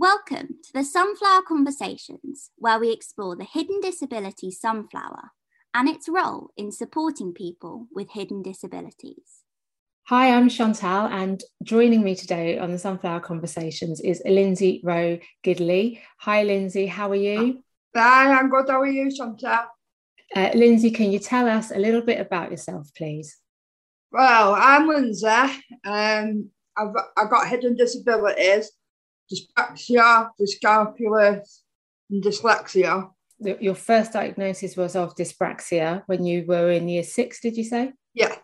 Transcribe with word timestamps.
Welcome 0.00 0.56
to 0.64 0.72
the 0.72 0.82
Sunflower 0.82 1.42
Conversations, 1.46 2.52
where 2.56 2.80
we 2.80 2.90
explore 2.90 3.36
the 3.36 3.44
hidden 3.44 3.82
disability 3.82 4.50
sunflower 4.50 5.32
and 5.74 5.90
its 5.90 6.08
role 6.08 6.52
in 6.56 6.72
supporting 6.72 7.34
people 7.34 7.86
with 7.94 8.08
hidden 8.12 8.40
disabilities. 8.40 9.42
Hi, 10.04 10.34
I'm 10.34 10.48
Chantal, 10.48 11.04
and 11.04 11.44
joining 11.62 12.02
me 12.02 12.14
today 12.14 12.58
on 12.58 12.72
the 12.72 12.78
Sunflower 12.78 13.20
Conversations 13.20 14.00
is 14.00 14.22
Lindsay 14.24 14.80
Rowe 14.82 15.18
Gidley. 15.44 16.00
Hi, 16.20 16.44
Lindsay, 16.44 16.86
how 16.86 17.10
are 17.10 17.14
you? 17.14 17.62
Hi, 17.94 18.32
I'm 18.32 18.48
good. 18.48 18.70
How 18.70 18.80
are 18.80 18.86
you, 18.86 19.14
Chantal? 19.14 19.66
Uh, 20.34 20.50
Lindsay, 20.54 20.92
can 20.92 21.12
you 21.12 21.18
tell 21.18 21.46
us 21.46 21.72
a 21.72 21.78
little 21.78 22.00
bit 22.00 22.20
about 22.20 22.50
yourself, 22.50 22.88
please? 22.96 23.36
Well, 24.10 24.54
I'm 24.54 24.88
Lindsay. 24.88 25.26
Um, 25.84 26.48
I've, 26.74 26.94
I've 27.18 27.30
got 27.30 27.48
hidden 27.48 27.76
disabilities, 27.76 28.70
dyspraxia, 29.32 30.30
dyscalculus, 30.40 31.60
and 32.10 32.22
dyslexia. 32.22 33.10
Your 33.38 33.74
first 33.74 34.12
diagnosis 34.12 34.76
was 34.76 34.96
of 34.96 35.14
dyspraxia 35.16 36.02
when 36.06 36.24
you 36.24 36.44
were 36.46 36.70
in 36.70 36.88
year 36.88 37.02
six, 37.02 37.40
did 37.40 37.56
you 37.56 37.64
say? 37.64 37.92
Yeah. 38.12 38.34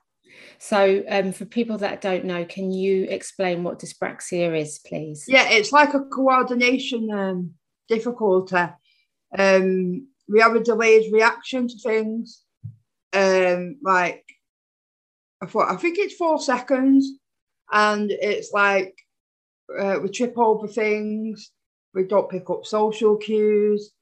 So, 0.58 1.02
um, 1.08 1.32
for 1.32 1.44
people 1.44 1.78
that 1.78 2.00
don't 2.00 2.24
know, 2.24 2.44
can 2.44 2.72
you 2.72 3.04
explain 3.04 3.62
what 3.62 3.78
dyspraxia 3.78 4.58
is, 4.58 4.80
please? 4.86 5.24
Yeah, 5.28 5.48
it's 5.50 5.72
like 5.72 5.92
a 5.92 6.00
coordination 6.00 7.10
um, 7.10 7.50
difficulty. 7.88 8.56
Um, 9.36 10.08
we 10.28 10.40
have 10.40 10.56
a 10.56 10.62
delayed 10.62 11.12
reaction 11.12 11.68
to 11.68 11.78
things. 11.78 12.42
Um, 13.12 13.76
like 13.82 14.24
I 15.42 15.46
thought, 15.46 15.70
I 15.70 15.76
think 15.76 15.98
it's 15.98 16.16
four 16.16 16.40
seconds, 16.40 17.12
and 17.70 18.10
it's 18.10 18.52
like 18.52 18.94
uh, 19.78 19.98
we 20.02 20.08
trip 20.08 20.36
over 20.36 20.68
things. 20.68 21.50
We 21.94 22.04
don't 22.04 22.30
pick 22.30 22.50
up 22.50 22.66
social 22.66 23.16
cues. 23.16 23.92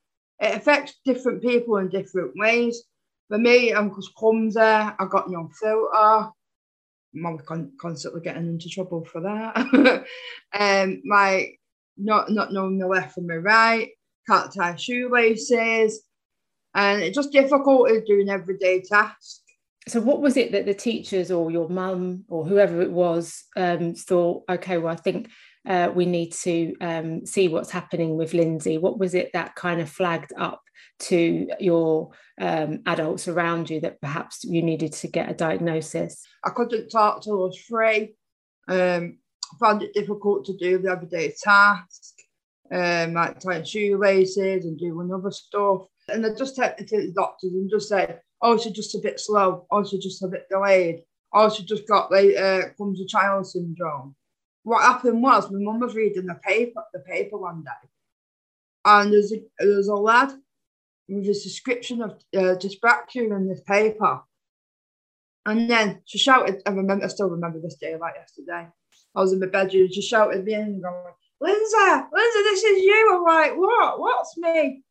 It 0.41 0.57
affects 0.57 0.95
different 1.05 1.43
people 1.43 1.77
in 1.79 1.89
different 1.89 2.33
ways. 2.37 2.83
For 3.29 3.39
me, 3.39 3.73
I'm 3.73 3.95
just 3.95 4.15
clumsy. 4.15 4.61
I've 4.61 5.11
got 5.11 5.31
no 5.31 5.49
filter. 5.61 6.31
Con- 7.47 7.73
constantly 7.81 8.21
getting 8.23 8.49
into 8.49 8.69
trouble 8.69 9.05
for 9.05 9.21
that. 9.21 10.05
um, 10.59 11.01
my 11.05 11.51
not 11.97 12.31
not 12.31 12.53
knowing 12.53 12.79
the 12.79 12.89
left 12.89 13.15
from 13.15 13.29
the 13.29 13.39
right, 13.39 13.91
can't 14.29 14.53
tie 14.53 14.75
shoelaces, 14.75 16.03
and 16.75 17.03
it's 17.03 17.15
just 17.15 17.31
difficult 17.31 17.89
doing 18.05 18.29
everyday 18.29 18.83
tasks. 18.83 19.43
So, 19.87 20.01
what 20.01 20.21
was 20.21 20.37
it 20.37 20.53
that 20.53 20.67
the 20.67 20.75
teachers 20.75 21.31
or 21.31 21.51
your 21.51 21.69
mum 21.69 22.25
or 22.29 22.45
whoever 22.45 22.81
it 22.81 22.91
was 22.91 23.45
um, 23.57 23.95
thought? 23.95 24.43
Okay, 24.49 24.79
well, 24.79 24.93
I 24.93 24.97
think 24.97 25.29
uh, 25.67 25.91
we 25.95 26.07
need 26.07 26.33
to 26.33 26.75
um, 26.81 27.25
see 27.27 27.49
what's 27.49 27.71
happening 27.71 28.17
with 28.17 28.35
Lindsay. 28.35 28.79
What 28.79 28.99
was 28.99 29.15
it 29.15 29.31
that 29.33 29.55
kind 29.55 29.81
of 29.81 29.89
flagged 29.89 30.33
up 30.37 30.63
to 31.01 31.49
your 31.59 32.11
um, 32.41 32.81
adults 32.87 33.29
around 33.29 33.71
you 33.71 33.81
that 33.81 34.01
perhaps 34.01 34.45
you 34.45 34.63
needed 34.63 34.93
to 34.93 35.09
get 35.09 35.31
a 35.31 35.35
diagnosis? 35.35 36.23
I 36.45 36.51
couldn't 36.51 36.91
talk 36.91 37.23
till 37.23 37.35
I 37.35 37.47
was 37.47 37.59
free. 37.59 38.15
Um, 38.69 39.19
I 39.53 39.57
found 39.59 39.83
it 39.83 39.95
difficult 39.95 40.45
to 40.47 40.57
do 40.57 40.79
the 40.79 40.91
everyday 40.91 41.35
tasks, 41.43 42.15
um, 42.73 43.15
like 43.15 43.41
tying 43.41 43.65
shoelaces 43.65 44.65
and 44.65 44.79
doing 44.79 45.13
other 45.13 45.31
stuff. 45.31 45.83
And 46.09 46.25
they 46.25 46.35
just 46.35 46.57
took 46.57 46.79
me 46.79 46.87
to 46.87 46.97
the 47.07 47.13
doctors 47.15 47.53
and 47.53 47.71
just 47.71 47.89
said, 47.89 48.21
oh, 48.43 48.59
she's 48.59 48.73
just 48.73 48.95
a 48.95 48.99
bit 48.99 49.19
slow, 49.19 49.67
oh, 49.71 49.85
she's 49.85 50.03
just 50.03 50.23
a 50.23 50.29
bit 50.29 50.47
delayed, 50.51 51.03
oh, 51.33 51.49
she 51.49 51.65
just 51.65 51.89
got 51.89 52.11
the 52.11 52.37
uh, 52.39 52.75
clumsy 52.77 53.07
child 53.07 53.47
syndrome. 53.47 54.15
What 54.65 54.83
happened 54.83 55.23
was 55.23 55.51
my 55.51 55.59
mum 55.61 55.81
was 55.81 55.95
reading 55.95 56.27
the 56.27 56.35
paper, 56.35 56.83
the 56.93 57.01
paper 57.01 57.37
one 57.37 57.63
day, 57.63 57.89
and 58.85 59.13
there's 59.13 59.33
a, 59.33 59.43
there's 59.59 59.89
a 59.89 59.95
lad 59.95 60.33
with 61.09 61.25
a 61.25 61.33
description 61.33 62.03
of 62.03 62.13
uh, 62.35 62.57
dyspraxia 62.57 63.37
in 63.37 63.49
this 63.49 63.61
paper. 63.61 64.23
And 65.47 65.69
then 65.69 66.01
she 66.07 66.17
shouted, 66.17 66.63
I 66.65 66.71
remember, 66.71 67.05
I 67.05 67.09
still 67.09 67.29
remember 67.29 67.61
this 67.61 67.77
day 67.77 67.97
like 67.97 68.15
yesterday. 68.17 68.67
I 69.15 69.21
was 69.21 69.35
in 69.35 69.41
my 69.41 69.47
bedroom, 69.47 69.89
she 69.93 70.01
shouted 70.01 70.45
me 70.45 70.55
and 70.55 70.83
going, 70.83 71.13
Lindsay, 71.41 71.77
Lindsay, 72.13 72.43
this 72.43 72.65
is 72.65 72.83
you. 72.83 73.15
I'm 73.15 73.23
like, 73.23 73.55
what? 73.55 74.01
What's 74.01 74.39
me? 74.39 74.83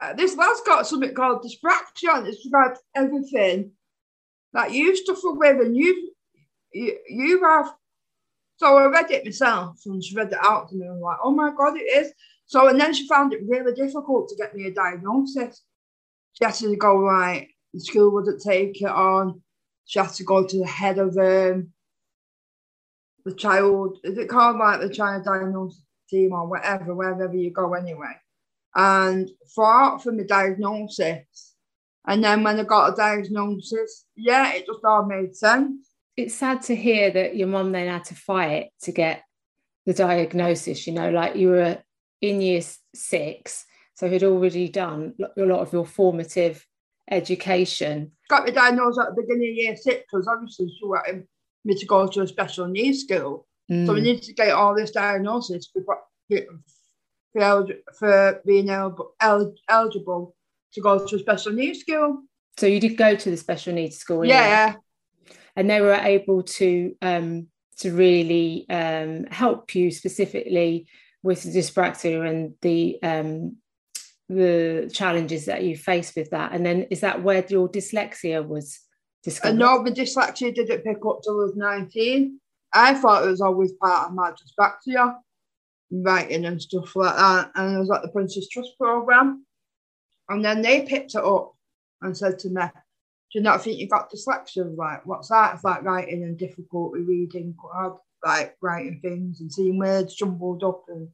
Uh, 0.00 0.12
this 0.14 0.36
lad's 0.36 0.60
got 0.60 0.86
something 0.86 1.14
called 1.14 1.42
dyspraxia, 1.42 2.26
it's 2.26 2.46
about 2.46 2.78
everything 2.94 3.72
that 4.52 4.72
you 4.72 4.94
suffer 4.96 5.32
with, 5.32 5.60
and 5.60 5.76
you, 5.76 6.12
you, 6.72 6.98
you 7.08 7.44
have. 7.44 7.72
So 8.56 8.76
I 8.76 8.86
read 8.86 9.10
it 9.10 9.24
myself, 9.24 9.80
and 9.86 10.02
she 10.02 10.14
read 10.14 10.32
it 10.32 10.38
out 10.42 10.68
to 10.68 10.76
me. 10.76 10.86
I'm 10.86 11.00
like, 11.00 11.18
oh 11.22 11.32
my 11.32 11.50
god, 11.56 11.76
it 11.76 11.80
is. 11.80 12.12
So, 12.46 12.68
and 12.68 12.80
then 12.80 12.94
she 12.94 13.08
found 13.08 13.32
it 13.32 13.40
really 13.48 13.74
difficult 13.74 14.28
to 14.28 14.36
get 14.36 14.54
me 14.54 14.66
a 14.66 14.70
diagnosis. 14.70 15.62
She 16.34 16.44
had 16.44 16.54
to 16.54 16.76
go, 16.76 16.98
right, 16.98 17.48
the 17.72 17.80
school 17.80 18.10
wouldn't 18.12 18.42
take 18.42 18.80
it 18.80 18.88
on. 18.88 19.42
She 19.86 19.98
had 19.98 20.10
to 20.10 20.24
go 20.24 20.46
to 20.46 20.58
the 20.58 20.66
head 20.66 20.98
of 20.98 21.16
um, 21.16 21.72
the 23.24 23.34
child, 23.36 23.98
is 24.04 24.18
it 24.18 24.28
called 24.28 24.58
like 24.58 24.80
the 24.80 24.88
child 24.88 25.24
diagnosis 25.24 25.82
team 26.08 26.32
or 26.32 26.46
whatever, 26.46 26.94
wherever 26.94 27.34
you 27.34 27.50
go 27.50 27.74
anyway. 27.74 28.14
And 28.74 29.30
fought 29.54 30.02
for 30.02 30.12
the 30.12 30.24
diagnosis. 30.24 31.54
And 32.06 32.22
then 32.22 32.42
when 32.42 32.60
I 32.60 32.64
got 32.64 32.92
a 32.92 32.96
diagnosis, 32.96 34.04
yeah, 34.16 34.52
it 34.52 34.66
just 34.66 34.84
all 34.84 35.06
made 35.06 35.34
sense. 35.34 35.88
It's 36.16 36.34
sad 36.34 36.62
to 36.62 36.76
hear 36.76 37.10
that 37.10 37.36
your 37.36 37.48
mom 37.48 37.72
then 37.72 37.88
had 37.88 38.04
to 38.04 38.14
fight 38.14 38.70
to 38.82 38.92
get 38.92 39.22
the 39.86 39.94
diagnosis, 39.94 40.86
you 40.86 40.92
know, 40.92 41.10
like 41.10 41.36
you 41.36 41.48
were 41.48 41.78
in 42.20 42.40
year 42.40 42.62
six, 42.94 43.66
so 43.94 44.08
had 44.08 44.22
already 44.22 44.68
done 44.68 45.14
a 45.36 45.42
lot 45.42 45.60
of 45.60 45.72
your 45.72 45.84
formative 45.84 46.66
education. 47.10 48.12
Got 48.28 48.46
the 48.46 48.52
diagnosis 48.52 49.04
at 49.04 49.14
the 49.14 49.22
beginning 49.22 49.50
of 49.50 49.56
year 49.56 49.76
six 49.76 50.04
because 50.10 50.26
obviously 50.26 50.68
she 50.68 50.86
wanted 50.86 51.26
me 51.64 51.74
to 51.74 51.86
go 51.86 52.06
to 52.06 52.22
a 52.22 52.26
special 52.26 52.66
needs 52.66 53.00
school. 53.00 53.46
Mm. 53.70 53.86
So 53.86 53.94
we 53.94 54.00
need 54.00 54.22
to 54.22 54.32
get 54.32 54.50
all 54.50 54.74
this 54.74 54.90
diagnosis 54.90 55.68
before, 55.68 56.00
for, 57.32 57.66
for 57.98 58.40
being 58.46 58.70
el- 58.70 59.14
eligible 59.68 60.34
to 60.72 60.80
go 60.80 61.06
to 61.06 61.16
a 61.16 61.18
special 61.18 61.52
needs 61.52 61.80
school. 61.80 62.22
So 62.56 62.66
you 62.66 62.80
did 62.80 62.96
go 62.96 63.16
to 63.16 63.30
the 63.30 63.36
special 63.36 63.74
needs 63.74 63.96
school, 63.96 64.24
yeah, 64.24 64.76
and 65.56 65.68
they 65.68 65.80
were 65.80 65.94
able 65.94 66.42
to 66.42 66.94
um, 67.02 67.48
to 67.78 67.92
really 67.92 68.66
um, 68.70 69.24
help 69.24 69.74
you 69.74 69.90
specifically 69.90 70.86
with 71.22 71.42
dyspraxia 71.42 72.28
and 72.28 72.54
the 72.62 72.98
um, 73.02 73.56
the 74.28 74.90
challenges 74.92 75.46
that 75.46 75.64
you 75.64 75.76
face 75.76 76.14
with 76.16 76.30
that. 76.30 76.52
And 76.52 76.64
then 76.64 76.82
is 76.90 77.00
that 77.00 77.22
where 77.22 77.44
your 77.48 77.68
dyslexia 77.68 78.46
was 78.46 78.80
discovered? 79.22 79.58
No, 79.58 79.82
the 79.82 79.90
dyslexia 79.90 80.54
didn't 80.54 80.84
pick 80.84 80.98
up 81.06 81.20
till 81.22 81.40
I 81.40 81.44
was 81.44 81.56
19. 81.56 82.40
I 82.72 82.94
thought 82.94 83.24
it 83.24 83.30
was 83.30 83.40
always 83.40 83.72
part 83.72 84.08
of 84.08 84.14
my 84.14 84.32
dyspraxia, 84.32 85.16
writing 85.90 86.44
and 86.46 86.60
stuff 86.60 86.96
like 86.96 87.16
that. 87.16 87.50
And 87.54 87.76
I 87.76 87.78
was 87.78 87.90
at 87.90 88.02
the 88.02 88.08
Prince's 88.08 88.48
Trust 88.48 88.72
programme. 88.78 89.44
And 90.28 90.44
then 90.44 90.62
they 90.62 90.82
picked 90.82 91.14
it 91.14 91.24
up 91.24 91.52
and 92.00 92.16
said 92.16 92.38
to 92.40 92.48
me, 92.48 92.62
Do 93.34 93.40
you 93.40 93.42
not 93.42 93.62
think 93.62 93.80
you've 93.80 93.90
got 93.90 94.12
dyslexia? 94.12 94.76
Like, 94.76 95.04
what's 95.04 95.28
that? 95.28 95.56
It's 95.56 95.64
like 95.64 95.82
writing 95.82 96.22
and 96.22 96.38
difficulty 96.38 97.00
reading, 97.00 97.56
like 98.24 98.56
writing 98.62 99.00
things 99.02 99.40
and 99.40 99.52
seeing 99.52 99.76
words 99.76 100.14
jumbled 100.14 100.62
up. 100.62 100.84
And 100.86 101.08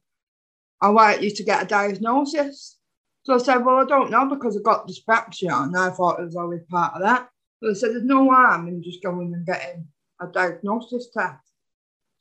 I 0.79 0.89
want 0.89 1.23
you 1.23 1.31
to 1.31 1.43
get 1.43 1.63
a 1.63 1.65
diagnosis. 1.65 2.77
So 3.23 3.33
I 3.33 3.39
said, 3.39 3.65
Well, 3.65 3.77
I 3.77 3.85
don't 3.85 4.11
know 4.11 4.29
because 4.29 4.55
I 4.55 4.61
got 4.61 4.87
dyspraxia 4.87 5.63
and 5.63 5.75
I 5.75 5.89
thought 5.89 6.19
it 6.19 6.25
was 6.25 6.35
always 6.35 6.61
part 6.69 6.93
of 6.93 7.01
that. 7.01 7.27
So 7.63 7.71
I 7.71 7.73
said, 7.73 7.89
There's 7.89 8.03
no 8.03 8.29
harm 8.29 8.67
in 8.67 8.83
just 8.83 9.01
going 9.01 9.33
and 9.33 9.43
getting 9.43 9.87
a 10.21 10.27
diagnosis 10.27 11.07
test. 11.11 11.39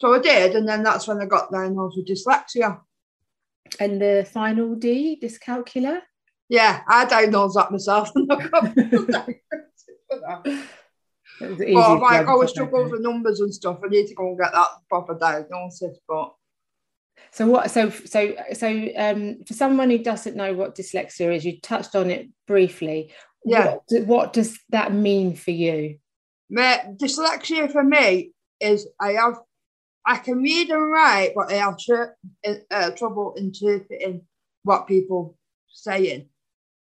So 0.00 0.14
I 0.14 0.18
did, 0.18 0.56
and 0.56 0.66
then 0.66 0.82
that's 0.82 1.08
when 1.08 1.20
I 1.20 1.26
got 1.26 1.52
diagnosed 1.52 1.98
with 1.98 2.08
dyslexia. 2.08 2.80
And 3.78 4.00
the 4.00 4.26
final 4.32 4.74
D, 4.76 5.20
dyscalculia? 5.22 6.00
Yeah, 6.48 6.80
I 6.88 7.04
diagnosed 7.04 7.56
that 7.56 7.70
myself. 7.70 8.10
but 10.10 10.46
I'm 11.40 12.00
like, 12.00 12.26
I 12.26 12.46
struggle 12.46 12.82
with 12.82 12.92
the 12.92 12.98
numbers 13.00 13.40
and 13.40 13.54
stuff. 13.54 13.78
I 13.84 13.88
need 13.88 14.06
to 14.08 14.14
go 14.14 14.28
and 14.28 14.38
get 14.38 14.52
that 14.52 14.68
proper 14.88 15.14
diagnosis. 15.14 15.98
But 16.06 16.34
so 17.30 17.46
what? 17.46 17.70
So 17.70 17.90
so 17.90 18.34
so 18.52 18.88
um, 18.96 19.38
for 19.46 19.54
someone 19.54 19.90
who 19.90 19.98
doesn't 19.98 20.36
know 20.36 20.54
what 20.54 20.74
dyslexia 20.74 21.34
is, 21.34 21.44
you 21.44 21.60
touched 21.60 21.94
on 21.94 22.10
it 22.10 22.28
briefly. 22.46 23.12
Yeah. 23.44 23.76
What, 23.88 24.06
what 24.06 24.32
does 24.32 24.58
that 24.70 24.92
mean 24.92 25.34
for 25.34 25.50
you? 25.50 25.98
My, 26.50 26.82
dyslexia 26.96 27.70
for 27.70 27.84
me 27.84 28.32
is 28.60 28.88
I 29.00 29.12
have 29.12 29.38
I 30.04 30.18
can 30.18 30.42
read 30.42 30.70
and 30.70 30.90
write, 30.90 31.32
but 31.34 31.52
I 31.52 31.56
have 31.56 31.76
uh, 32.70 32.90
trouble 32.92 33.34
interpreting 33.36 34.22
what 34.62 34.86
people 34.86 35.38
saying, 35.68 36.28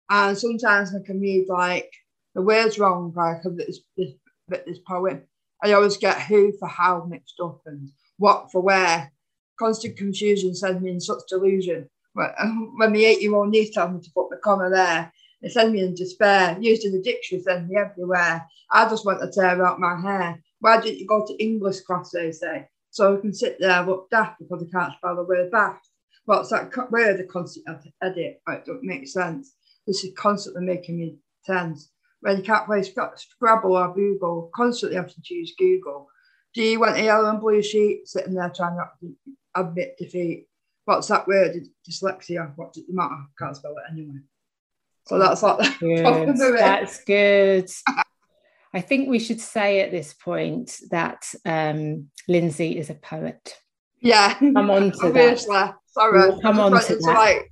and 0.09 0.37
sometimes 0.37 0.93
I 0.95 1.05
can 1.05 1.19
read 1.21 1.47
like 1.47 1.93
the 2.39 2.45
words 2.45 2.80
wrong, 2.80 3.12
like 3.18 3.44
this 3.57 3.81
this 3.97 4.12
this 4.47 4.80
poem. 4.88 5.24
I 5.62 5.74
always 5.74 5.97
get 5.97 6.21
who 6.21 6.53
for 6.57 6.69
how 6.69 7.03
mixed 7.03 7.36
up 7.44 7.59
and 7.65 7.89
what 8.18 8.50
for 8.50 8.62
where 8.62 9.12
constant 9.59 9.97
confusion 9.97 10.56
sends 10.56 10.81
me 10.81 10.91
in 10.91 11.01
such 11.01 11.19
delusion. 11.27 11.89
When 12.77 12.94
the 12.94 13.06
eight-year-old 13.06 13.50
niece 13.50 13.71
tells 13.71 13.91
me 13.91 14.00
to 14.01 14.12
put 14.15 14.30
the 14.30 14.38
comma 14.38 14.69
there, 14.69 15.12
it 15.41 15.51
sends 15.51 15.74
me 15.74 15.81
in 15.81 15.95
despair. 15.95 16.57
Used 16.62 16.86
in 16.86 16.94
the 16.94 17.01
dictionary 17.01 17.44
sends 17.44 17.69
me 17.69 17.75
everywhere. 17.75 18.47
I 18.71 18.89
just 18.89 19.06
want 19.06 19.19
to 19.21 19.30
tear 19.30 19.63
out 19.65 19.80
my 19.81 20.00
hair. 20.00 20.41
Why 20.59 20.80
didn't 20.80 21.00
you 21.00 21.07
go 21.07 21.25
to 21.25 21.44
English 21.44 21.81
class, 21.81 22.12
they 22.12 22.31
say? 22.31 22.69
So 22.89 23.18
I 23.18 23.19
can 23.19 23.33
sit 23.33 23.57
there 23.59 23.86
look 23.86 24.09
daft 24.09 24.39
because 24.39 24.63
I 24.63 24.71
can't 24.71 24.94
spell 24.97 25.18
the 25.18 25.24
word 25.24 25.51
bath. 25.51 25.80
What's 26.24 26.51
that 26.51 26.71
word, 26.89 27.18
the 27.18 27.25
constant 27.25 27.65
edit? 28.01 28.41
It 28.47 28.65
don't 28.65 28.83
make 28.83 29.07
sense. 29.09 29.56
This 29.86 30.03
is 30.06 30.13
constantly 30.18 30.63
making 30.63 31.00
me 31.00 31.18
tense. 31.45 31.91
When 32.21 32.38
you 32.38 32.44
can't 32.44 32.66
play 32.66 32.83
Scrabble 32.83 33.77
or 33.77 33.94
Google, 33.94 34.50
constantly 34.54 34.98
have 34.98 35.13
to 35.13 35.21
choose 35.21 35.54
Google. 35.57 36.07
Do 36.54 36.63
you 36.63 36.80
want 36.80 36.98
a 36.98 37.04
yellow 37.04 37.30
and 37.30 37.39
blue 37.39 37.62
sheet 37.62 38.07
sitting 38.07 38.33
there 38.33 38.51
trying 38.54 38.75
not 38.77 39.00
to 39.00 39.16
admit 39.56 39.98
defeat? 39.98 40.48
What's 40.86 41.07
that 41.07 41.27
word? 41.27 41.56
Dyslexia. 41.88 42.51
What 42.56 42.74
does 42.74 42.83
it 42.83 42.94
matter? 42.94 43.16
Can't 43.38 43.56
spell 43.56 43.75
it 43.77 43.92
anyway. 43.92 44.19
So 45.06 45.18
that's 45.18 45.42
like 45.42 45.80
good. 45.80 46.38
That's 46.38 47.04
good. 47.04 47.69
I 48.74 48.81
think 48.81 49.10
we 49.10 49.18
should 49.18 49.42
say 49.42 49.81
at 49.81 49.89
this 49.89 50.13
point 50.13 50.80
that 50.92 51.25
um, 51.45 52.10
Lindsay 52.27 52.77
is 52.77 52.92
a 52.92 52.95
poet. 52.95 53.57
Yeah, 54.01 54.38
I'm 54.39 54.69
on 54.69 54.92
to 54.92 54.98
Obviously. 55.07 55.56
that. 55.56 55.75
Sorry, 55.88 56.19
we'll 56.19 56.42
come 56.42 56.60
on 56.60 56.72
to 56.72 56.95
that. 56.95 57.01
Like 57.01 57.51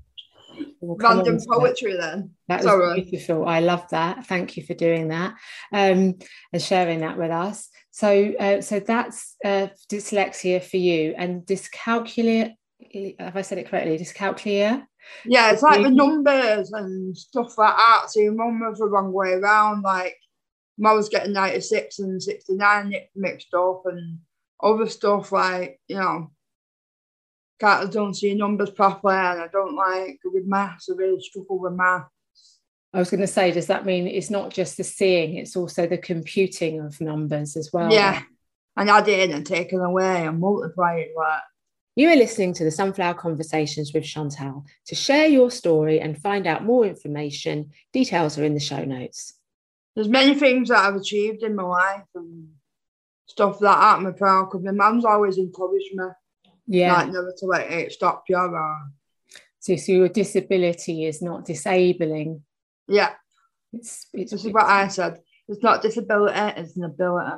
we'll 0.82 0.98
random 0.98 1.40
poetry 1.48 1.96
then. 1.98 2.32
That 2.48 2.64
Sorry. 2.64 3.02
was 3.02 3.10
beautiful. 3.10 3.48
I 3.48 3.60
love 3.60 3.88
that. 3.90 4.26
Thank 4.26 4.58
you 4.58 4.64
for 4.64 4.74
doing 4.74 5.10
that 5.10 5.36
um, 5.74 6.16
and 6.54 6.62
sharing 6.62 7.00
that 7.02 7.18
with 7.18 7.32
us. 7.32 7.70
So, 7.92 8.34
uh, 8.40 8.62
so 8.62 8.80
that's 8.80 9.36
uh, 9.44 9.68
dyslexia 9.90 10.64
for 10.64 10.78
you 10.78 11.16
and 11.18 11.42
dyscalculia. 11.44 12.54
Have 13.20 13.36
I 13.36 13.42
said 13.42 13.58
it 13.58 13.70
correctly? 13.70 13.98
Dyscalculia. 13.98 14.86
Yeah, 15.26 15.52
it's 15.52 15.64
like 15.64 15.82
the 15.82 15.90
numbers 15.90 16.72
and 16.72 17.18
stuff 17.18 17.58
like 17.58 17.76
that. 17.76 18.10
So 18.10 18.20
your 18.20 18.34
mum 18.34 18.60
was 18.60 18.80
the 18.80 18.86
wrong 18.86 19.12
way 19.12 19.32
around. 19.34 19.82
Like 19.82 20.16
mum 20.78 20.96
was 20.96 21.10
getting 21.10 21.34
96 21.34 22.00
and 22.00 22.22
69 22.22 22.94
mixed 23.16 23.54
up 23.54 23.84
and 23.86 24.20
other 24.62 24.88
stuff 24.88 25.32
like, 25.32 25.80
you 25.88 25.98
know, 25.98 26.32
I 27.64 27.86
don't 27.86 28.14
see 28.14 28.34
numbers 28.34 28.70
properly 28.70 29.16
and 29.16 29.42
I 29.42 29.48
don't 29.48 29.76
like 29.76 30.20
with 30.26 30.46
maths. 30.46 30.90
I 30.90 30.96
really 30.96 31.22
struggle 31.22 31.60
with 31.60 31.74
maths. 31.74 32.10
I 32.94 33.00
was 33.00 33.10
going 33.10 33.22
to 33.22 33.28
say, 33.28 33.52
does 33.52 33.68
that 33.68 33.86
mean 33.86 34.08
it's 34.08 34.30
not 34.30 34.52
just 34.52 34.78
the 34.78 34.84
seeing, 34.84 35.36
it's 35.36 35.56
also 35.56 35.88
the 35.88 35.98
computing 35.98 36.80
of 36.80 37.00
numbers 37.02 37.58
as 37.58 37.72
well? 37.74 37.92
Yeah. 37.92 38.22
And 38.76 38.90
adding 38.90 39.34
and 39.34 39.46
taking 39.46 39.80
away 39.80 40.26
and 40.26 40.40
multiplying 40.40 41.14
that. 41.18 41.42
You 41.96 42.10
are 42.10 42.16
listening 42.16 42.54
to 42.54 42.64
the 42.64 42.70
Sunflower 42.70 43.16
Conversations 43.16 43.92
with 43.92 44.04
Chantal. 44.04 44.66
To 44.86 44.96
share 44.96 45.26
your 45.26 45.50
story 45.50 46.00
and 46.00 46.16
find 46.16 46.46
out 46.46 46.64
more 46.64 46.86
information, 46.86 47.72
details 47.92 48.38
are 48.38 48.44
in 48.44 48.54
the 48.54 48.60
show 48.60 48.84
notes. 48.84 49.34
There's 49.96 50.08
many 50.08 50.36
things 50.36 50.70
that 50.70 50.86
I've 50.86 50.96
achieved 50.96 51.42
in 51.42 51.56
my 51.56 51.64
life 51.64 52.06
and 52.14 52.50
stuff 53.26 53.60
like 53.62 53.76
that. 53.76 53.98
I'm 53.98 54.14
proud 54.14 54.46
because 54.46 54.64
my 54.64 54.72
mum's 54.72 55.06
always 55.06 55.40
encouraged 55.40 55.96
me. 55.96 56.06
Yeah. 56.68 56.94
Like 56.94 57.08
never 57.08 57.34
to 57.38 57.46
let 57.46 57.72
it 57.72 57.92
stop 57.92 58.24
you. 58.30 58.38
Or... 58.38 58.78
So, 59.60 59.76
so 59.76 59.92
your 59.92 60.10
disability 60.10 61.06
is 61.06 61.22
not 61.22 61.46
disabling. 61.46 62.44
Yeah. 62.88 63.12
It's, 63.74 64.08
it's, 64.14 64.32
this 64.32 64.46
is 64.46 64.54
what 64.54 64.66
I 64.66 64.88
said. 64.88 65.20
It's 65.48 65.64
not 65.64 65.82
disability, 65.82 66.38
it's 66.60 66.76
an 66.76 66.84
ability 66.84 67.38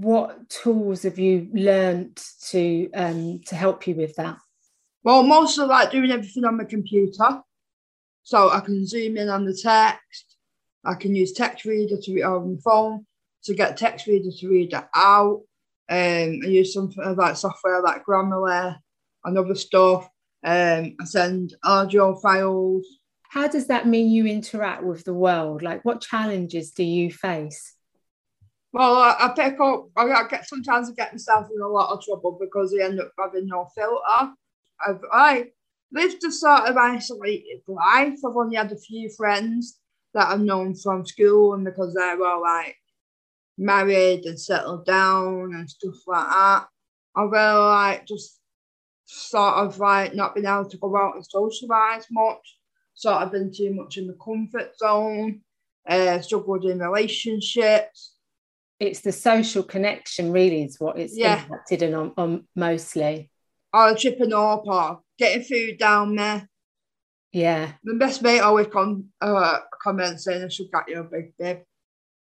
what 0.00 0.48
tools 0.48 1.02
have 1.02 1.18
you 1.18 1.48
learned 1.52 2.22
to 2.50 2.88
um, 2.94 3.40
to 3.46 3.56
help 3.56 3.86
you 3.86 3.96
with 3.96 4.14
that? 4.16 4.36
Well, 5.02 5.24
mostly 5.24 5.66
like 5.66 5.90
doing 5.90 6.12
everything 6.12 6.44
on 6.44 6.56
my 6.56 6.64
computer, 6.64 7.42
so 8.22 8.50
I 8.50 8.60
can 8.60 8.86
zoom 8.86 9.16
in 9.16 9.28
on 9.28 9.44
the 9.44 9.58
text. 9.60 10.36
I 10.84 10.94
can 10.94 11.16
use 11.16 11.32
text 11.32 11.64
reader 11.64 11.96
to 12.00 12.14
read 12.14 12.22
on 12.22 12.54
my 12.54 12.60
phone 12.64 13.06
to 13.44 13.54
get 13.54 13.76
text 13.76 14.06
reader 14.06 14.30
to 14.38 14.48
read 14.48 14.72
it 14.72 14.84
out. 14.94 15.42
Um, 15.90 16.40
I 16.44 16.48
use 16.48 16.74
some 16.74 16.92
like 17.16 17.36
software 17.36 17.80
like 17.82 18.04
Grammarly 18.04 18.76
and 19.24 19.38
other 19.38 19.54
stuff. 19.54 20.08
Um, 20.44 20.96
I 21.00 21.04
send 21.04 21.54
audio 21.64 22.14
files. 22.14 22.86
How 23.30 23.48
does 23.48 23.66
that 23.66 23.86
mean 23.86 24.10
you 24.10 24.26
interact 24.26 24.84
with 24.84 25.04
the 25.04 25.14
world? 25.14 25.62
Like, 25.62 25.84
what 25.84 26.00
challenges 26.00 26.70
do 26.70 26.84
you 26.84 27.10
face? 27.10 27.74
Well, 28.72 28.96
I, 28.96 29.16
I 29.18 29.28
pick 29.28 29.60
up. 29.60 29.88
I 29.96 30.26
get 30.28 30.46
sometimes 30.46 30.90
I 30.90 30.92
get 30.92 31.12
myself 31.12 31.48
in 31.54 31.60
a 31.60 31.66
lot 31.66 31.92
of 31.92 32.02
trouble 32.02 32.38
because 32.40 32.74
I 32.74 32.84
end 32.84 33.00
up 33.00 33.12
having 33.18 33.46
no 33.46 33.66
filter. 33.74 34.32
I've 34.86 35.00
I 35.12 35.44
lived 35.92 36.22
a 36.24 36.30
sort 36.30 36.68
of 36.68 36.76
isolated 36.76 37.60
life. 37.66 38.18
I've 38.24 38.36
only 38.36 38.56
had 38.56 38.72
a 38.72 38.76
few 38.76 39.10
friends 39.10 39.78
that 40.14 40.28
I've 40.28 40.40
known 40.40 40.74
from 40.74 41.06
school, 41.06 41.54
and 41.54 41.64
because 41.64 41.94
they're 41.94 42.22
all 42.22 42.42
like 42.42 42.76
married 43.58 44.24
and 44.24 44.40
settled 44.40 44.86
down 44.86 45.54
and 45.54 45.68
stuff 45.68 45.96
like 46.06 46.28
that, 46.28 46.66
I 47.16 47.22
really 47.22 47.60
like 47.60 48.06
just 48.06 48.38
sort 49.04 49.54
of 49.54 49.78
like 49.78 50.14
not 50.14 50.34
being 50.34 50.46
able 50.46 50.68
to 50.68 50.78
go 50.78 50.96
out 50.96 51.16
and 51.16 51.24
socialise 51.24 52.04
much. 52.10 52.58
Sort 52.94 53.22
of 53.22 53.32
been 53.32 53.52
too 53.52 53.72
much 53.74 53.96
in 53.96 54.06
the 54.06 54.16
comfort 54.24 54.76
zone. 54.78 55.42
Uh, 55.88 56.20
struggled 56.20 56.64
in 56.66 56.80
relationships 56.80 58.12
it's 58.80 59.00
the 59.00 59.12
social 59.12 59.62
connection 59.62 60.32
really 60.32 60.62
is 60.62 60.78
what 60.78 60.98
it's 60.98 61.16
yeah. 61.16 61.42
impacted 61.42 61.82
on, 61.94 62.12
on 62.16 62.44
mostly. 62.54 63.30
Or 63.72 63.94
chipping 63.94 64.32
up 64.32 64.66
or 64.66 65.00
getting 65.18 65.42
food 65.42 65.78
down 65.78 66.14
there. 66.14 66.48
Yeah. 67.32 67.72
My 67.84 67.98
best 67.98 68.22
mate 68.22 68.40
always 68.40 68.68
come 68.68 69.06
uh, 69.20 69.58
comment 69.82 70.20
saying 70.20 70.44
I 70.44 70.48
should 70.48 70.70
get 70.72 70.88
you 70.88 71.00
a 71.00 71.04
big 71.04 71.36
bib. 71.38 71.62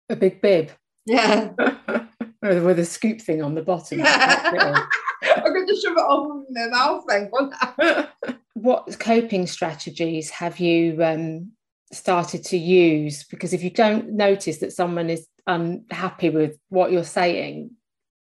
A 0.09 0.15
big 0.15 0.41
bib? 0.41 0.71
Yeah. 1.05 1.51
with 2.41 2.79
a 2.79 2.85
scoop 2.85 3.21
thing 3.21 3.41
on 3.41 3.55
the 3.55 3.61
bottom. 3.61 3.99
Yeah. 3.99 4.85
I'm 5.35 5.53
going 5.53 5.67
to 5.67 5.75
shove 5.75 5.97
it 5.97 6.05
over 6.05 6.43
my 6.49 6.67
mouth 6.67 7.05
then, 7.07 8.37
What 8.53 8.97
coping 8.99 9.47
strategies 9.47 10.29
have 10.29 10.59
you 10.59 11.03
um, 11.03 11.51
started 11.91 12.43
to 12.45 12.57
use? 12.57 13.23
Because 13.23 13.53
if 13.53 13.63
you 13.63 13.69
don't 13.69 14.11
notice 14.11 14.59
that 14.59 14.73
someone 14.73 15.09
is 15.09 15.27
unhappy 15.47 16.29
with 16.29 16.57
what 16.69 16.91
you're 16.91 17.03
saying? 17.03 17.71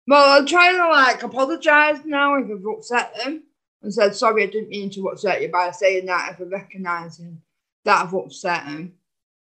Well, 0.07 0.39
I'm 0.39 0.45
trying 0.45 0.75
to 0.75 0.88
like 0.89 1.24
apologise 1.24 2.00
now 2.06 2.36
if 2.36 2.45
I've 2.45 2.65
upset 2.65 3.15
them 3.18 3.44
and 3.81 3.94
said, 3.94 4.15
sorry, 4.15 4.44
I 4.44 4.48
didn't 4.48 4.69
mean 4.69 4.89
to 4.92 5.07
upset 5.10 5.42
you 5.42 5.50
by 5.50 5.72
saying 5.72 6.07
that 6.07 6.33
if 6.33 6.42
I 6.42 6.44
recognise 6.44 7.22
that 7.86 8.05
I've 8.05 8.13
upset 8.13 8.65
them. 8.65 8.94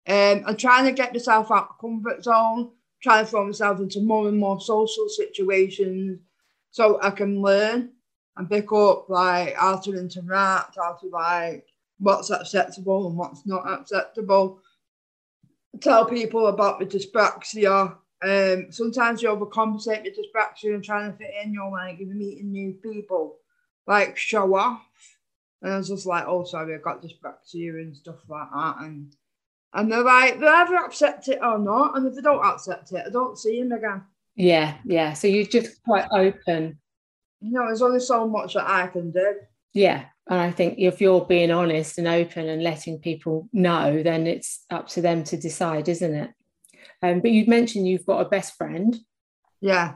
Um, 0.07 0.45
I'm 0.47 0.57
trying 0.57 0.87
to 0.87 0.93
get 0.93 1.13
myself 1.13 1.51
out 1.51 1.71
of 1.71 1.79
comfort 1.81 2.23
zone, 2.25 2.71
trying 3.03 3.25
to 3.25 3.31
throw 3.31 3.47
myself 3.47 3.81
into 3.81 4.01
more 4.01 4.29
and 4.29 4.39
more 4.39 4.61
social 4.61 5.09
situations 5.09 6.21
so 6.71 6.99
I 7.03 7.11
can 7.11 7.41
learn 7.41 7.91
and 8.37 8.51
pick 8.51 8.73
up 8.73 9.09
like 9.09 9.55
how 9.55 9.77
to 9.77 9.99
interact, 9.99 10.77
how 10.77 10.99
to 11.01 11.09
like 11.09 11.67
what's 11.99 12.31
acceptable 12.31 13.09
and 13.09 13.17
what's 13.17 13.47
not 13.47 13.69
acceptable 13.69 14.61
tell 15.81 16.07
people 16.07 16.47
about 16.47 16.79
the 16.79 16.87
dyspraxia. 16.87 17.97
Um, 18.21 18.73
sometimes 18.73 19.23
you 19.23 19.29
overcompensate 19.29 20.05
with 20.05 20.17
dyspraxia 20.17 20.75
and 20.75 20.85
trying 20.85 21.13
to 21.13 21.19
fit 21.19 21.31
in. 21.43 21.53
You're 21.53 21.71
like, 21.71 21.99
you're 21.99 22.15
meeting 22.15 22.51
new 22.51 22.73
people, 22.73 23.37
like 23.87 24.17
show 24.17 24.57
off. 24.57 24.83
And 25.63 25.73
I 25.73 25.79
was 25.79 25.89
just 25.89 26.07
like, 26.07 26.25
oh, 26.27 26.45
sorry, 26.45 26.75
I 26.75 26.79
got 26.79 27.03
dyspraxia 27.03 27.71
and 27.81 27.97
stuff 27.97 28.17
like 28.29 28.49
that. 28.53 28.77
And 28.81 29.15
and 29.75 29.91
they're 29.91 30.03
like, 30.03 30.41
they'll 30.41 30.49
either 30.49 30.77
accept 30.77 31.29
it 31.29 31.39
or 31.43 31.59
not. 31.59 31.97
And 31.97 32.07
if 32.07 32.15
they 32.15 32.23
don't 32.23 32.45
accept 32.45 32.93
it, 32.93 33.05
I 33.07 33.11
don't 33.11 33.39
see 33.39 33.63
them 33.63 33.73
again. 33.73 34.03
Yeah, 34.35 34.77
yeah. 34.85 35.13
So 35.13 35.27
you're 35.27 35.45
just 35.45 35.83
quite 35.83 36.07
open. 36.13 36.79
You 37.41 37.53
know, 37.53 37.67
there's 37.67 37.83
only 37.83 38.01
so 38.01 38.27
much 38.27 38.55
that 38.55 38.69
I 38.69 38.87
can 38.87 39.11
do. 39.11 39.35
Yeah, 39.75 40.07
and 40.29 40.41
I 40.41 40.51
think 40.51 40.79
if 40.79 41.01
you're 41.01 41.25
being 41.25 41.51
honest 41.51 41.99
and 41.99 42.09
open 42.09 42.49
and 42.49 42.63
letting 42.63 42.99
people 42.99 43.49
know, 43.53 44.03
then 44.03 44.27
it's 44.27 44.65
up 44.71 44.89
to 44.89 45.01
them 45.01 45.25
to 45.25 45.37
decide, 45.37 45.89
isn't 45.89 46.15
it? 46.15 46.31
Um, 47.03 47.21
but 47.21 47.31
you 47.31 47.47
mentioned 47.47 47.87
you've 47.87 48.07
got 48.07 48.25
a 48.25 48.29
best 48.29 48.55
friend. 48.57 48.97
Yeah. 49.61 49.95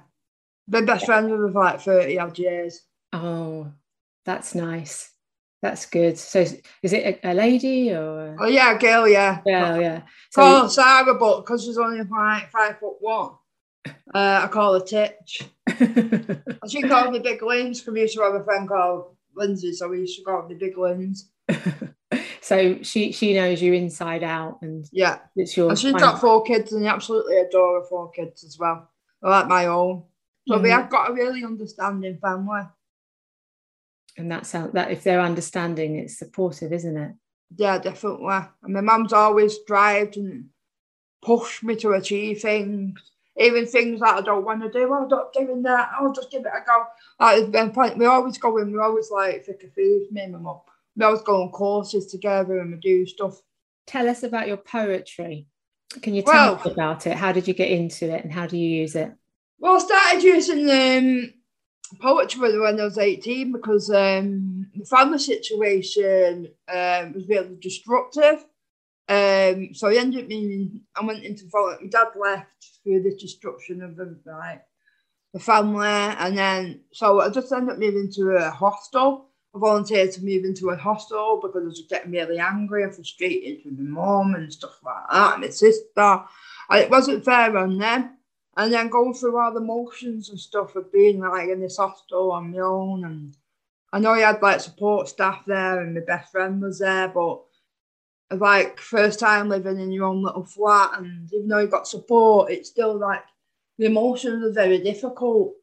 Been 0.69 0.87
best 0.87 1.07
friends 1.07 1.31
with 1.31 1.55
like 1.55 1.81
30 1.81 2.19
odd 2.19 2.39
years. 2.39 2.83
Oh, 3.13 3.73
that's 4.25 4.55
nice. 4.55 5.12
That's 5.63 5.87
good. 5.87 6.19
So 6.19 6.41
is 6.41 6.93
it 6.93 7.21
a, 7.23 7.31
a 7.31 7.35
lady 7.35 7.93
or? 7.93 8.37
Oh 8.41 8.49
yeah, 8.49 8.75
a 8.75 8.79
girl, 8.79 9.07
yeah. 9.07 9.41
Yeah, 9.47 9.79
yeah. 9.79 10.03
So 10.31 10.43
call 10.43 10.69
Sarah, 10.69 11.15
but 11.15 11.43
because 11.43 11.65
she's 11.65 11.79
only 11.79 12.03
like 12.03 12.51
five 12.51 12.81
foot 12.81 12.97
one, 12.99 13.35
uh, 13.87 13.93
I 14.43 14.49
call 14.49 14.75
her 14.75 14.81
Titch. 14.81 15.49
she 16.69 16.83
calls 16.83 17.13
me 17.13 17.21
Big 17.21 17.41
Limbs 17.43 17.81
because 17.81 17.95
we 17.95 18.01
used 18.01 18.17
to 18.17 18.23
have 18.23 18.35
a 18.35 18.43
friend 18.43 18.69
called 18.69 19.17
Lindsay, 19.37 19.73
so 19.73 19.89
we 19.89 20.01
used 20.01 20.19
to 20.19 20.25
call 20.25 20.49
the 20.49 20.57
big 20.57 20.77
ones. 20.77 21.31
so 22.41 22.83
she 22.83 23.13
she 23.13 23.35
knows 23.35 23.63
you 23.63 23.73
inside 23.73 24.25
out, 24.25 24.59
and 24.63 24.89
yeah, 24.91 25.19
it's 25.37 25.57
your. 25.57 25.71
And 25.71 25.79
she's 25.79 25.93
got 25.93 26.21
four 26.21 26.43
kids, 26.43 26.73
and 26.73 26.85
I 26.85 26.93
absolutely 26.93 27.39
adore 27.39 27.81
her 27.81 27.87
four 27.87 28.11
kids 28.11 28.43
as 28.43 28.59
well. 28.59 28.91
I 29.23 29.31
like 29.31 29.47
my 29.47 29.67
own. 29.67 30.03
So 30.49 30.55
mm-hmm. 30.55 30.65
we 30.65 30.71
have 30.71 30.91
got 30.91 31.11
a 31.11 31.13
really 31.13 31.45
understanding 31.45 32.19
family. 32.21 32.63
And 34.17 34.31
that's 34.31 34.53
how 34.53 34.69
that 34.69 34.91
if 34.91 35.03
they're 35.03 35.21
understanding, 35.21 35.97
it's 35.97 36.19
supportive, 36.19 36.73
isn't 36.73 36.97
it? 36.97 37.13
Yeah, 37.57 37.79
definitely. 37.79 38.27
And 38.63 38.75
my 38.75 38.81
mum's 38.81 39.13
always 39.13 39.55
strived 39.55 40.17
and 40.17 40.47
pushed 41.23 41.63
me 41.63 41.77
to 41.77 41.93
achieve 41.93 42.41
things. 42.41 42.99
Even 43.39 43.65
things 43.65 44.01
that 44.01 44.17
I 44.17 44.21
don't 44.21 44.45
want 44.45 44.63
to 44.63 44.71
do, 44.71 44.93
I'm 44.93 45.09
not 45.09 45.33
doing 45.33 45.63
that. 45.63 45.91
I'll 45.99 46.13
just 46.13 46.31
give 46.31 46.43
it 46.43 46.53
a 46.55 46.63
go. 46.67 46.85
Like, 47.19 47.51
been 47.51 47.71
point 47.71 47.97
we 47.97 48.05
always 48.05 48.37
go 48.37 48.59
in, 48.59 48.71
we 48.71 48.79
always 48.79 49.11
like 49.11 49.47
thick 49.47 49.65
of 49.65 49.73
food, 49.73 50.09
me 50.11 50.23
and 50.23 50.35
my 50.35 50.39
mum. 50.39 50.61
We 50.97 51.05
always 51.05 51.23
go 51.23 51.43
on 51.43 51.51
courses 51.51 52.09
together 52.09 52.59
and 52.59 52.73
we 52.73 52.79
do 52.79 53.07
stuff. 53.07 53.41
Tell 53.87 54.07
us 54.09 54.23
about 54.23 54.49
your 54.49 54.59
poetry. 54.59 55.47
Can 56.03 56.15
you 56.15 56.23
tell 56.23 56.33
well, 56.33 56.55
us 56.57 56.67
about 56.67 57.07
it? 57.07 57.17
How 57.17 57.33
did 57.33 57.49
you 57.49 57.55
get 57.55 57.71
into 57.71 58.15
it 58.15 58.23
and 58.23 58.33
how 58.33 58.47
do 58.47 58.59
you 58.59 58.69
use 58.69 58.95
it? 58.95 59.13
Well, 59.59 59.77
I 59.77 59.79
started 59.79 60.23
using 60.23 60.71
um, 60.71 61.35
poetry 61.97 62.59
when 62.59 62.81
I 62.81 62.85
was 62.85 62.99
18 62.99 63.53
because 63.53 63.91
um, 63.91 64.67
the 64.75 64.85
family 64.85 65.19
situation 65.19 66.49
um, 66.73 67.13
was 67.13 67.29
really 67.29 67.57
destructive. 67.61 68.45
Um, 69.09 69.75
so 69.75 69.89
I 69.89 69.97
ended 69.97 70.25
up 70.25 70.29
meaning 70.29 70.81
I 70.97 71.05
went 71.05 71.25
into 71.25 71.45
My 71.53 71.77
dad 71.91 72.09
left 72.19 72.47
through 72.83 73.03
the 73.03 73.17
destruction 73.17 73.83
of 73.83 73.97
the 73.97 74.17
like 74.25 74.65
the 75.35 75.41
family, 75.41 75.89
and 75.89 76.39
then 76.39 76.81
so 76.93 77.21
I 77.21 77.29
just 77.31 77.53
ended 77.53 77.75
up 77.75 77.79
moving 77.79 78.11
to 78.13 78.37
a 78.37 78.51
hostel. 78.51 79.29
I 79.55 79.59
volunteered 79.59 80.13
to 80.13 80.25
move 80.25 80.45
into 80.45 80.71
a 80.71 80.77
hostel 80.77 81.41
because 81.43 81.63
I 81.63 81.67
was 81.67 81.83
getting 81.91 82.13
really 82.13 82.39
angry 82.39 82.85
and 82.85 82.95
frustrated 82.95 83.65
with 83.65 83.79
my 83.79 84.01
mum 84.01 84.35
and 84.35 84.53
stuff 84.53 84.79
like 84.85 85.05
that, 85.11 85.35
and 85.35 85.43
my 85.43 85.49
sister. 85.51 86.25
And 86.71 86.81
it 86.81 86.91
wasn't 86.91 87.25
fair 87.25 87.57
on 87.57 87.79
them. 87.79 88.17
And 88.57 88.73
then 88.73 88.89
going 88.89 89.15
through 89.15 89.39
all 89.39 89.53
the 89.53 89.61
motions 89.61 90.29
and 90.29 90.39
stuff 90.39 90.77
of 90.77 90.93
being 90.93 91.21
like 91.21 91.49
in 91.49 91.61
this 91.61 91.79
hostel 91.79 92.33
on 92.33 92.53
my 92.53 92.59
own. 92.59 93.05
And 93.05 93.37
I 93.93 93.99
know 93.99 94.11
I 94.11 94.21
had 94.21 94.43
like 94.43 94.61
support 94.61 95.09
staff 95.09 95.45
there 95.47 95.81
and 95.81 95.95
my 95.95 96.01
best 96.01 96.33
friend 96.33 96.61
was 96.61 96.79
there, 96.79 97.09
but 97.09 97.41
like 98.31 98.79
first 98.79 99.19
time 99.19 99.49
living 99.49 99.79
in 99.79 99.93
your 99.93 100.07
own 100.07 100.23
little 100.23 100.45
flat 100.45 100.99
and 100.99 101.33
even 101.33 101.49
though 101.49 101.59
you 101.59 101.67
got 101.67 101.89
support, 101.89 102.51
it's 102.51 102.69
still 102.71 102.97
like 102.99 103.23
the 103.79 103.87
emotions 103.87 104.45
are 104.45 104.53
very 104.53 104.79
difficult. 104.79 105.55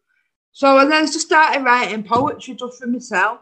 So 0.51 0.77
and 0.77 0.91
then 0.91 1.03
I 1.03 1.05
just 1.05 1.21
started 1.21 1.63
writing 1.63 2.03
poetry 2.03 2.55
just 2.55 2.79
for 2.79 2.87
myself, 2.87 3.39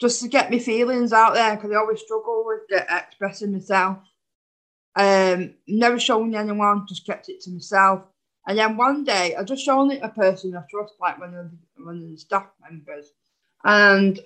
just 0.00 0.22
to 0.22 0.28
get 0.28 0.50
my 0.50 0.58
feelings 0.58 1.12
out 1.12 1.34
there 1.34 1.56
because 1.56 1.70
I 1.72 1.76
always 1.76 2.00
struggle 2.00 2.44
with 2.46 2.82
expressing 2.90 3.52
myself. 3.52 3.98
Um, 4.96 5.54
never 5.66 5.98
shown 5.98 6.34
anyone, 6.34 6.86
just 6.88 7.06
kept 7.06 7.28
it 7.28 7.40
to 7.42 7.50
myself. 7.50 8.02
And 8.48 8.56
then 8.56 8.78
one 8.78 9.04
day, 9.04 9.36
I 9.36 9.44
just 9.44 9.62
shown 9.62 9.90
it 9.90 10.02
a 10.02 10.08
person 10.08 10.56
I 10.56 10.62
trust, 10.70 10.94
like 10.98 11.20
one 11.20 11.34
of 11.34 11.50
the, 11.50 11.84
one 11.84 11.96
of 12.02 12.10
the 12.10 12.16
staff 12.16 12.46
members, 12.62 13.12
and 13.62 14.18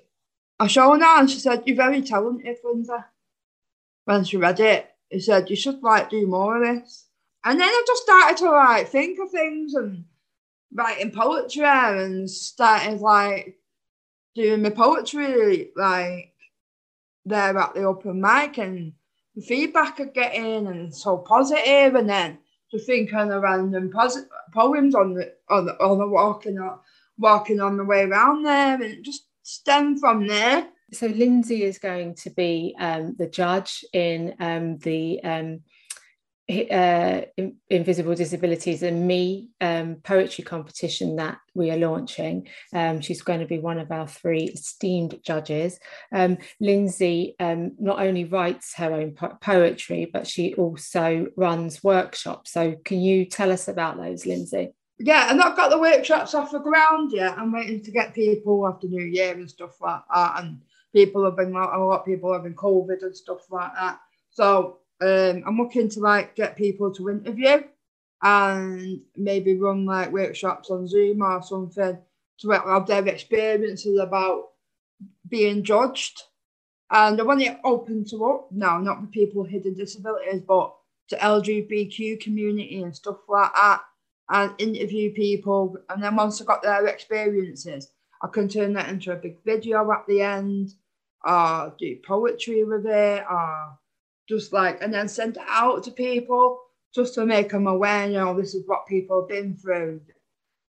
I 0.60 0.68
showed 0.68 1.00
her, 1.00 1.18
and 1.18 1.28
she 1.28 1.40
said, 1.40 1.64
"You're 1.66 1.76
very 1.76 2.02
talented, 2.02 2.56
Lindsay." 2.62 2.92
When 4.04 4.22
she 4.22 4.36
read 4.36 4.60
it, 4.60 4.88
he 5.10 5.18
said, 5.18 5.50
"You 5.50 5.56
should 5.56 5.82
like 5.82 6.08
do 6.08 6.24
more 6.28 6.56
of 6.56 6.62
this." 6.62 7.08
And 7.44 7.60
then 7.60 7.68
I 7.68 7.84
just 7.84 8.04
started 8.04 8.36
to 8.38 8.50
like 8.52 8.88
think 8.88 9.18
of 9.18 9.32
things 9.32 9.74
and 9.74 10.04
writing 10.72 11.10
poetry 11.10 11.64
and 11.64 12.30
started 12.30 13.00
like 13.00 13.58
doing 14.36 14.62
my 14.62 14.70
poetry 14.70 15.70
like 15.74 16.32
there 17.24 17.58
at 17.58 17.74
the 17.74 17.82
open 17.82 18.20
mic 18.20 18.58
and 18.58 18.92
the 19.34 19.42
feedback 19.42 19.98
I 19.98 20.04
get 20.04 20.34
in 20.34 20.68
and 20.68 20.94
so 20.94 21.18
positive 21.18 21.96
and 21.96 22.08
then 22.08 22.38
to 22.72 22.78
think 22.78 23.12
on 23.12 23.30
a 23.30 23.38
random 23.38 23.92
poems 24.52 24.94
on 24.94 25.14
the 25.14 25.32
on 25.48 25.66
the, 25.66 25.74
on 25.74 25.98
the 25.98 26.08
walking 26.08 26.58
on 26.58 26.78
walking 27.18 27.60
on 27.60 27.76
the 27.76 27.84
way 27.84 28.02
around 28.02 28.44
there 28.44 28.82
and 28.82 29.04
just 29.04 29.26
stem 29.42 29.98
from 29.98 30.26
there. 30.26 30.66
So 30.92 31.06
Lindsay 31.06 31.62
is 31.62 31.78
going 31.78 32.14
to 32.16 32.30
be 32.30 32.74
um, 32.78 33.14
the 33.18 33.26
judge 33.26 33.84
in 33.92 34.34
um, 34.40 34.78
the 34.78 35.22
um, 35.22 35.60
uh, 36.48 37.22
Invisible 37.70 38.14
Disabilities 38.14 38.82
and 38.82 39.06
Me 39.06 39.50
um, 39.60 39.96
poetry 40.02 40.44
competition 40.44 41.16
that 41.16 41.38
we 41.54 41.70
are 41.70 41.76
launching. 41.76 42.48
Um, 42.74 43.00
she's 43.00 43.22
going 43.22 43.40
to 43.40 43.46
be 43.46 43.58
one 43.58 43.78
of 43.78 43.90
our 43.90 44.08
three 44.08 44.44
esteemed 44.44 45.20
judges. 45.24 45.78
Um, 46.12 46.38
Lindsay 46.60 47.36
um, 47.38 47.72
not 47.78 48.00
only 48.00 48.24
writes 48.24 48.74
her 48.76 48.92
own 48.92 49.12
po- 49.12 49.38
poetry, 49.40 50.10
but 50.12 50.26
she 50.26 50.54
also 50.54 51.28
runs 51.36 51.82
workshops. 51.84 52.52
So, 52.52 52.74
can 52.84 53.00
you 53.00 53.24
tell 53.24 53.52
us 53.52 53.68
about 53.68 53.96
those, 53.96 54.26
Lindsay? 54.26 54.72
Yeah, 54.98 55.30
and 55.30 55.40
I've 55.40 55.56
got 55.56 55.70
the 55.70 55.78
workshops 55.78 56.34
off 56.34 56.52
the 56.52 56.58
ground 56.58 57.12
yet. 57.12 57.38
I'm 57.38 57.52
waiting 57.52 57.82
to 57.82 57.90
get 57.90 58.14
people 58.14 58.66
after 58.68 58.86
New 58.86 59.04
Year 59.04 59.32
and 59.32 59.48
stuff 59.48 59.80
like 59.80 60.02
that. 60.14 60.42
And 60.42 60.60
people 60.92 61.24
have 61.24 61.36
been, 61.36 61.50
a 61.50 61.52
lot 61.54 62.00
of 62.00 62.04
people 62.06 62.32
having 62.32 62.54
COVID 62.54 63.02
and 63.02 63.16
stuff 63.16 63.50
like 63.50 63.72
that. 63.74 63.98
So 64.30 64.78
um, 65.02 65.42
I'm 65.46 65.58
looking 65.58 65.88
to 65.90 66.00
like 66.00 66.36
get 66.36 66.56
people 66.56 66.92
to 66.94 67.10
interview 67.10 67.62
and 68.22 69.00
maybe 69.16 69.58
run 69.58 69.84
like 69.84 70.12
workshops 70.12 70.70
on 70.70 70.86
Zoom 70.86 71.22
or 71.22 71.42
something 71.42 71.98
to 72.40 72.50
have 72.50 72.86
their 72.86 73.06
experiences 73.06 73.98
about 73.98 74.50
being 75.28 75.64
judged. 75.64 76.22
And 76.90 77.20
I 77.20 77.24
want 77.24 77.42
it 77.42 77.58
open 77.64 78.04
to 78.06 78.24
up 78.26 78.52
now, 78.52 78.78
not 78.78 79.00
for 79.00 79.06
people 79.06 79.42
with 79.42 79.50
hidden 79.50 79.74
disabilities, 79.74 80.42
but 80.46 80.74
to 81.08 81.16
LGBTQ 81.16 82.20
community 82.20 82.82
and 82.82 82.94
stuff 82.94 83.18
like 83.28 83.52
that, 83.54 83.80
and 84.28 84.52
interview 84.58 85.12
people. 85.12 85.76
And 85.88 86.02
then 86.02 86.16
once 86.16 86.40
I 86.40 86.44
got 86.44 86.62
their 86.62 86.86
experiences, 86.86 87.90
I 88.22 88.28
can 88.28 88.48
turn 88.48 88.74
that 88.74 88.88
into 88.88 89.12
a 89.12 89.16
big 89.16 89.38
video 89.44 89.90
at 89.90 90.06
the 90.06 90.20
end, 90.20 90.74
or 91.24 91.74
do 91.78 91.96
poetry 92.06 92.62
with 92.64 92.86
it, 92.86 93.24
or 93.28 93.78
just 94.32 94.52
like, 94.52 94.80
and 94.80 94.92
then 94.92 95.08
send 95.08 95.36
it 95.36 95.42
out 95.46 95.84
to 95.84 95.90
people 95.90 96.58
just 96.94 97.14
to 97.14 97.26
make 97.26 97.50
them 97.50 97.66
aware, 97.66 98.06
you 98.06 98.14
know, 98.14 98.34
this 98.34 98.54
is 98.54 98.66
what 98.66 98.86
people 98.86 99.20
have 99.20 99.28
been 99.28 99.54
through. 99.56 100.00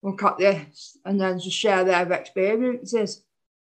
Look 0.02 0.24
at 0.24 0.38
this, 0.38 0.98
and 1.04 1.20
then 1.20 1.40
just 1.40 1.58
share 1.58 1.84
their 1.84 2.10
experiences 2.14 3.22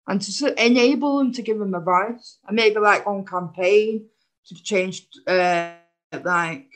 and 0.06 0.20
to 0.22 0.64
enable 0.66 1.18
them 1.18 1.32
to 1.32 1.42
give 1.42 1.58
them 1.58 1.74
advice 1.74 2.38
and 2.46 2.56
maybe 2.56 2.78
like 2.80 3.06
on 3.06 3.26
campaign 3.26 4.06
to 4.46 4.54
change, 4.54 5.06
uh, 5.26 5.72
like 6.22 6.70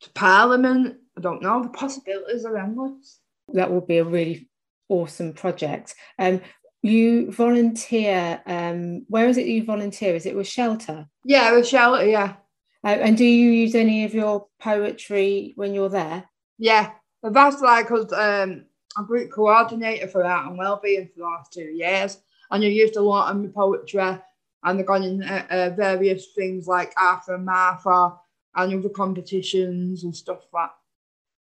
to 0.00 0.10
Parliament. 0.14 0.96
I 1.18 1.20
don't 1.20 1.42
know. 1.42 1.62
The 1.62 1.68
possibilities 1.68 2.46
are 2.46 2.56
endless. 2.56 3.18
That 3.52 3.70
would 3.70 3.86
be 3.86 3.98
a 3.98 4.04
really 4.04 4.48
awesome 4.88 5.34
project. 5.34 5.94
Um, 6.18 6.40
you 6.82 7.32
volunteer. 7.32 8.40
Um, 8.46 9.04
where 9.08 9.28
is 9.28 9.36
it 9.36 9.46
you 9.46 9.64
volunteer? 9.64 10.14
Is 10.14 10.26
it 10.26 10.36
with 10.36 10.46
Shelter? 10.46 11.08
Yeah, 11.24 11.52
with 11.52 11.66
Shelter. 11.66 12.06
Yeah. 12.06 12.36
Uh, 12.84 12.88
and 12.88 13.16
do 13.16 13.24
you 13.24 13.50
use 13.50 13.74
any 13.74 14.04
of 14.04 14.14
your 14.14 14.46
poetry 14.60 15.52
when 15.56 15.74
you're 15.74 15.88
there? 15.88 16.24
Yeah, 16.58 16.92
that's 17.22 17.60
like 17.60 17.88
because 17.88 18.12
um, 18.12 18.64
I'm 18.96 19.06
group 19.06 19.32
coordinator 19.32 20.08
for 20.08 20.24
art 20.24 20.46
and 20.48 20.58
well-being 20.58 21.08
for 21.08 21.18
the 21.18 21.24
last 21.24 21.52
two 21.52 21.62
years, 21.62 22.18
and 22.50 22.62
I 22.62 22.66
used 22.66 22.96
a 22.96 23.00
lot 23.00 23.30
of 23.30 23.40
my 23.42 23.48
poetry, 23.48 24.00
and 24.00 24.20
I've 24.62 24.86
gone 24.86 25.02
in 25.02 25.22
uh, 25.22 25.46
uh, 25.50 25.70
various 25.76 26.26
things 26.36 26.68
like 26.68 26.92
Arthur 26.96 27.34
and 27.34 27.44
Martha 27.44 28.14
and 28.54 28.74
other 28.74 28.88
competitions 28.88 30.04
and 30.04 30.14
stuff 30.14 30.46
like 30.52 30.70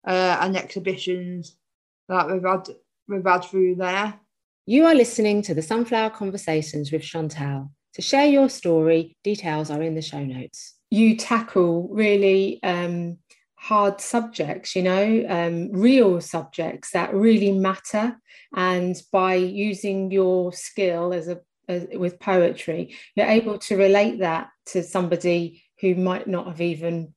uh, 0.07 0.37
and 0.41 0.57
exhibitions 0.57 1.55
that 2.07 2.29
we've 2.29 2.43
had 2.43 2.69
we've 3.07 3.25
had 3.25 3.43
through 3.43 3.75
there. 3.75 4.19
You 4.69 4.85
are 4.85 4.93
listening 4.93 5.41
to 5.43 5.53
the 5.53 5.61
Sunflower 5.61 6.09
Conversations 6.09 6.91
with 6.91 7.01
Chantal. 7.01 7.71
To 7.93 8.01
share 8.01 8.25
your 8.25 8.49
story, 8.49 9.15
details 9.23 9.71
are 9.71 9.81
in 9.81 9.95
the 9.95 10.01
show 10.01 10.21
notes. 10.21 10.73
You 10.91 11.15
tackle 11.15 11.87
really 11.89 12.61
um, 12.63 13.19
hard 13.55 14.01
subjects, 14.01 14.75
you 14.75 14.83
know, 14.83 15.25
um, 15.29 15.71
real 15.71 16.19
subjects 16.19 16.91
that 16.91 17.13
really 17.13 17.53
matter. 17.53 18.19
And 18.53 19.01
by 19.09 19.35
using 19.35 20.11
your 20.11 20.51
skill 20.51 21.13
as 21.13 21.29
a 21.29 21.39
as, 21.69 21.87
with 21.93 22.19
poetry, 22.19 22.93
you're 23.15 23.25
able 23.25 23.59
to 23.59 23.77
relate 23.77 24.19
that 24.19 24.49
to 24.73 24.83
somebody 24.83 25.63
who 25.79 25.95
might 25.95 26.27
not 26.27 26.47
have 26.47 26.59
even, 26.59 27.13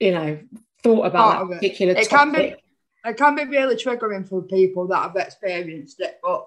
you 0.00 0.12
know, 0.12 0.38
thought 0.82 1.04
about 1.04 1.50
that 1.50 1.56
particular 1.56 1.92
it. 1.92 1.98
It 1.98 2.08
topic. 2.08 2.32
can 2.32 2.32
be, 2.32 3.10
it 3.10 3.16
can 3.18 3.34
be 3.36 3.44
really 3.44 3.76
triggering 3.76 4.26
for 4.26 4.40
people 4.40 4.86
that 4.88 5.02
have 5.02 5.16
experienced 5.16 6.00
it, 6.00 6.20
but 6.22 6.46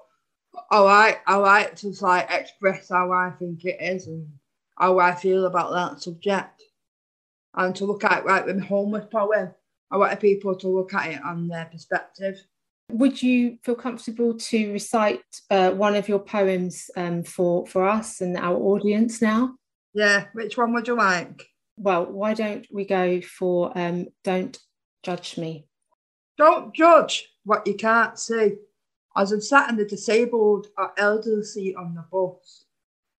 I 0.71 0.79
like 0.79 1.21
I 1.27 1.35
like 1.35 1.75
to 1.77 1.93
like 2.01 2.27
express 2.29 2.89
how 2.89 3.11
I 3.11 3.31
think 3.31 3.65
it 3.65 3.77
is 3.79 4.07
and 4.07 4.27
how 4.77 4.99
I 4.99 5.15
feel 5.15 5.45
about 5.45 5.71
that 5.73 6.01
subject, 6.01 6.61
and 7.55 7.75
to 7.75 7.85
look 7.85 8.03
at 8.03 8.19
it 8.19 8.25
like 8.25 8.45
with 8.45 8.63
homeless 8.63 9.05
poem. 9.11 9.53
I 9.91 9.97
want 9.97 10.19
people 10.19 10.55
to 10.55 10.67
look 10.67 10.93
at 10.93 11.11
it 11.11 11.23
on 11.23 11.47
their 11.47 11.65
perspective. 11.65 12.39
Would 12.91 13.21
you 13.21 13.57
feel 13.63 13.75
comfortable 13.75 14.35
to 14.35 14.71
recite 14.71 15.23
uh, 15.49 15.71
one 15.71 15.95
of 15.95 16.07
your 16.07 16.19
poems 16.19 16.89
um, 16.95 17.23
for 17.23 17.65
for 17.67 17.87
us 17.87 18.21
and 18.21 18.37
our 18.37 18.55
audience 18.55 19.21
now? 19.21 19.55
Yeah, 19.93 20.25
which 20.33 20.57
one 20.57 20.73
would 20.73 20.87
you 20.87 20.95
like? 20.95 21.43
Well, 21.77 22.05
why 22.05 22.33
don't 22.33 22.67
we 22.71 22.85
go 22.85 23.21
for 23.21 23.77
um, 23.77 24.07
"Don't 24.23 24.57
Judge 25.03 25.37
Me"? 25.37 25.65
Don't 26.37 26.73
judge 26.73 27.27
what 27.43 27.67
you 27.67 27.73
can't 27.75 28.17
see 28.17 28.55
As 29.15 29.31
I'm 29.31 29.41
sat 29.41 29.69
in 29.69 29.77
the 29.77 29.85
disabled 29.85 30.67
or 30.77 30.93
elderly 30.97 31.43
seat 31.43 31.75
on 31.75 31.95
the 31.95 32.05
bus, 32.11 32.65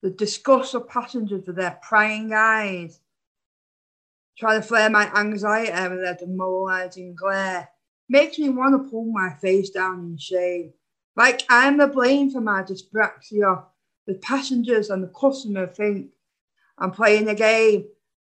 the 0.03 0.11
disgust 0.11 0.75
of 0.75 0.89
passengers 0.89 1.47
with 1.47 1.57
their 1.57 1.79
prying 1.83 2.33
eyes, 2.33 3.01
trying 4.39 4.61
to 4.61 4.67
flare 4.67 4.89
my 4.89 5.13
anxiety 5.15 5.89
with 5.89 6.03
their 6.03 6.15
demoralising 6.15 7.15
glare, 7.15 7.69
makes 8.09 8.39
me 8.39 8.49
want 8.49 8.73
to 8.83 8.91
pull 8.91 9.05
my 9.13 9.35
face 9.41 9.71
down 9.71 10.01
in 10.01 10.17
shame. 10.17 10.73
Like 11.17 11.43
I'm 11.51 11.77
the 11.77 11.87
blame 11.87 12.31
for 12.31 12.41
my 12.41 12.63
dyspraxia. 12.63 13.65
The 14.07 14.15
passengers 14.15 14.91
and 14.91 15.03
the 15.03 15.09
customer 15.09 15.67
think 15.67 16.11
I'm 16.79 16.93
playing 16.93 17.29
a 17.29 17.35
game, 17.35 17.87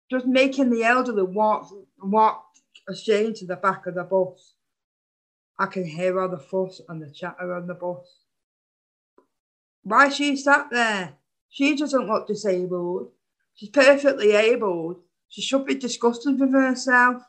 just 0.10 0.26
making 0.26 0.70
the 0.70 0.84
elderly 0.84 1.24
walk 1.24 1.72
walk 2.02 2.46
ashamed 2.90 3.38
to 3.38 3.46
the 3.46 3.56
back 3.56 3.88
of 3.88 3.96
the 3.96 4.04
bus. 4.04 4.56
I 5.60 5.66
can 5.68 5.86
hear 5.86 6.20
all 6.20 6.30
the 6.30 6.40
fuss 6.40 6.82
and 6.90 7.02
the 7.02 7.10
chatter 7.12 7.54
on 7.54 7.68
the 7.68 7.74
bus. 7.74 8.26
Why 9.84 10.10
she 10.10 10.36
sat 10.36 10.70
there? 10.72 11.14
She 11.50 11.76
doesn't 11.76 12.08
look 12.08 12.28
disabled. 12.28 13.12
She's 13.56 13.70
perfectly 13.70 14.32
able. 14.32 15.00
She 15.28 15.42
should 15.42 15.66
be 15.66 15.76
disgusted 15.76 16.40
with 16.40 16.52
herself, 16.54 17.24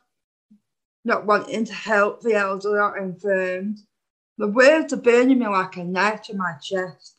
not 1.05 1.27
wanting 1.27 1.65
to 1.65 1.75
help 1.75 2.21
the 2.21 2.35
elderly 2.35 2.79
or 2.79 2.99
infirmed. 2.99 3.79
The 4.39 4.49
words 4.49 4.93
are 4.93 4.97
burning 4.97 5.39
me 5.39 5.47
like 5.47 5.77
a 5.77 5.85
knife 5.85 6.23
to 6.25 6.35
my 6.35 6.55
chest. 6.63 7.17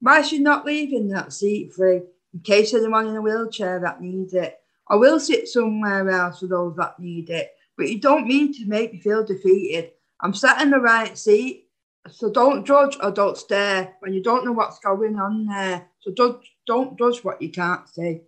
Why 0.00 0.20
is 0.20 0.28
she 0.28 0.38
not 0.38 0.66
leaving 0.66 1.08
that 1.08 1.32
seat 1.32 1.72
free 1.72 2.02
in 2.34 2.40
case 2.40 2.74
anyone 2.74 3.08
in 3.08 3.16
a 3.16 3.22
wheelchair 3.22 3.80
that 3.80 4.00
needs 4.00 4.34
it? 4.34 4.58
I 4.88 4.96
will 4.96 5.20
sit 5.20 5.48
somewhere 5.48 6.08
else 6.08 6.40
for 6.40 6.46
those 6.46 6.76
that 6.76 6.98
need 6.98 7.30
it, 7.30 7.52
but 7.76 7.88
you 7.88 8.00
don't 8.00 8.26
mean 8.26 8.52
to 8.54 8.66
make 8.66 8.92
me 8.92 9.00
feel 9.00 9.24
defeated. 9.24 9.92
I'm 10.20 10.34
sat 10.34 10.62
in 10.62 10.70
the 10.70 10.80
right 10.80 11.16
seat, 11.16 11.68
so 12.10 12.30
don't 12.30 12.66
judge 12.66 12.96
or 13.02 13.10
don't 13.10 13.36
stare 13.36 13.94
when 14.00 14.12
you 14.12 14.22
don't 14.22 14.44
know 14.44 14.52
what's 14.52 14.78
going 14.80 15.18
on 15.18 15.46
there. 15.46 15.88
So 16.00 16.12
don't, 16.12 16.44
don't 16.66 16.98
judge 16.98 17.22
what 17.24 17.40
you 17.40 17.50
can't 17.50 17.88
see. 17.88 18.22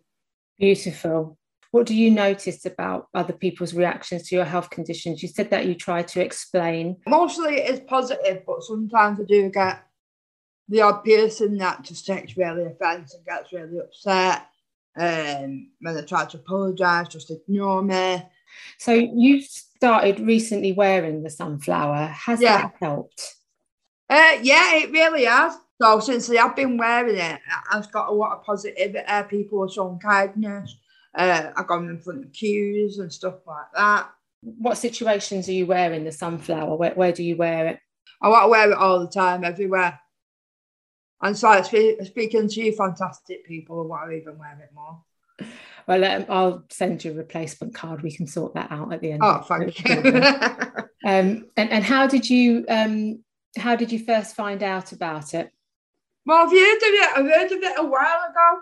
Beautiful. 0.59 1.38
What 1.73 1.87
do 1.87 1.94
you 1.94 2.11
notice 2.11 2.66
about 2.66 3.09
other 3.14 3.32
people's 3.32 3.75
reactions 3.75 4.28
to 4.28 4.35
your 4.35 4.44
health 4.44 4.70
conditions? 4.70 5.23
You 5.23 5.28
said 5.28 5.50
that 5.50 5.66
you 5.66 5.75
try 5.75 6.02
to 6.02 6.20
explain. 6.20 6.97
Mostly 7.06 7.54
it 7.54 7.70
is 7.70 7.80
positive, 7.80 8.42
but 8.47 8.62
sometimes 8.62 9.20
I 9.20 9.25
do 9.25 9.49
get 9.50 9.85
the 10.68 10.82
odd 10.82 11.04
person 11.04 11.59
that 11.59 11.82
just 11.82 12.06
takes 12.06 12.37
really 12.37 12.64
offence 12.64 13.14
and 13.14 13.25
gets 13.25 13.52
really 13.52 13.78
upset. 13.78 14.47
Um, 14.97 15.70
when 15.80 15.97
I 15.97 16.02
try 16.02 16.25
to 16.25 16.37
apologise, 16.37 17.09
just 17.09 17.30
ignore 17.30 17.82
me. 17.82 18.23
So 18.78 18.92
you 18.92 19.42
started 19.42 20.21
recently 20.21 20.73
wearing 20.73 21.23
the 21.23 21.30
sunflower. 21.30 22.07
Has 22.07 22.40
yeah. 22.40 22.62
that 22.62 22.75
helped? 22.80 23.37
Uh, 24.09 24.38
yeah, 24.42 24.75
it 24.76 24.90
really 24.90 25.25
has. 25.25 25.57
So 25.80 26.00
since 26.00 26.28
I've 26.30 26.57
been 26.57 26.76
wearing 26.76 27.16
it, 27.16 27.40
I've 27.73 27.90
got 27.90 28.11
a 28.11 28.12
lot 28.12 28.37
of 28.37 28.45
positivity. 28.45 29.02
People 29.28 29.64
are 29.64 29.71
showing 29.71 29.99
kindness. 29.99 30.76
Uh, 31.14 31.50
I've 31.57 31.66
gone 31.66 31.88
in 31.88 31.99
front 31.99 32.25
of 32.25 32.33
queues 32.33 32.99
and 32.99 33.12
stuff 33.12 33.37
like 33.47 33.66
that. 33.75 34.11
What 34.42 34.76
situations 34.76 35.49
are 35.49 35.52
you 35.52 35.66
wearing 35.66 36.04
the 36.04 36.12
sunflower? 36.12 36.76
Where, 36.76 36.92
where 36.92 37.12
do 37.12 37.23
you 37.23 37.37
wear 37.37 37.66
it? 37.69 37.80
I 38.23 38.28
want 38.28 38.45
to 38.45 38.49
wear 38.49 38.71
it 38.71 38.76
all 38.76 39.00
the 39.00 39.09
time, 39.09 39.45
everywhere. 39.45 39.99
And 41.23 41.37
so 41.37 41.62
speaking 41.62 42.49
to 42.49 42.61
you, 42.61 42.73
fantastic 42.73 43.47
people, 43.47 43.80
I 43.80 43.87
want 43.87 44.11
to 44.11 44.16
even 44.16 44.38
wear 44.38 44.59
it 44.62 44.75
more. 44.75 45.02
Well, 45.90 46.04
um, 46.04 46.25
I'll 46.28 46.64
send 46.70 47.04
you 47.04 47.11
a 47.11 47.14
replacement 47.14 47.75
card. 47.75 48.02
We 48.02 48.14
can 48.14 48.28
sort 48.28 48.54
that 48.54 48.70
out 48.70 48.92
at 48.92 49.00
the 49.00 49.11
end. 49.11 49.23
Oh, 49.25 49.40
thank 49.40 49.88
you. 49.88 49.97
um, 51.04 51.49
and, 51.56 51.70
and 51.70 51.85
how 51.85 52.06
did 52.06 52.30
you 52.30 52.64
um, 52.68 53.25
how 53.59 53.75
did 53.75 53.90
you 53.90 53.99
first 53.99 54.37
find 54.37 54.62
out 54.62 54.92
about 54.92 55.35
it? 55.35 55.50
Well, 56.25 56.44
I've 56.44 56.52
heard 56.52 56.76
of 56.76 56.82
it. 56.82 57.09
I've 57.16 57.40
heard 57.40 57.52
of 57.52 57.62
it 57.64 57.78
a 57.78 57.85
while 57.85 58.30
ago 58.30 58.61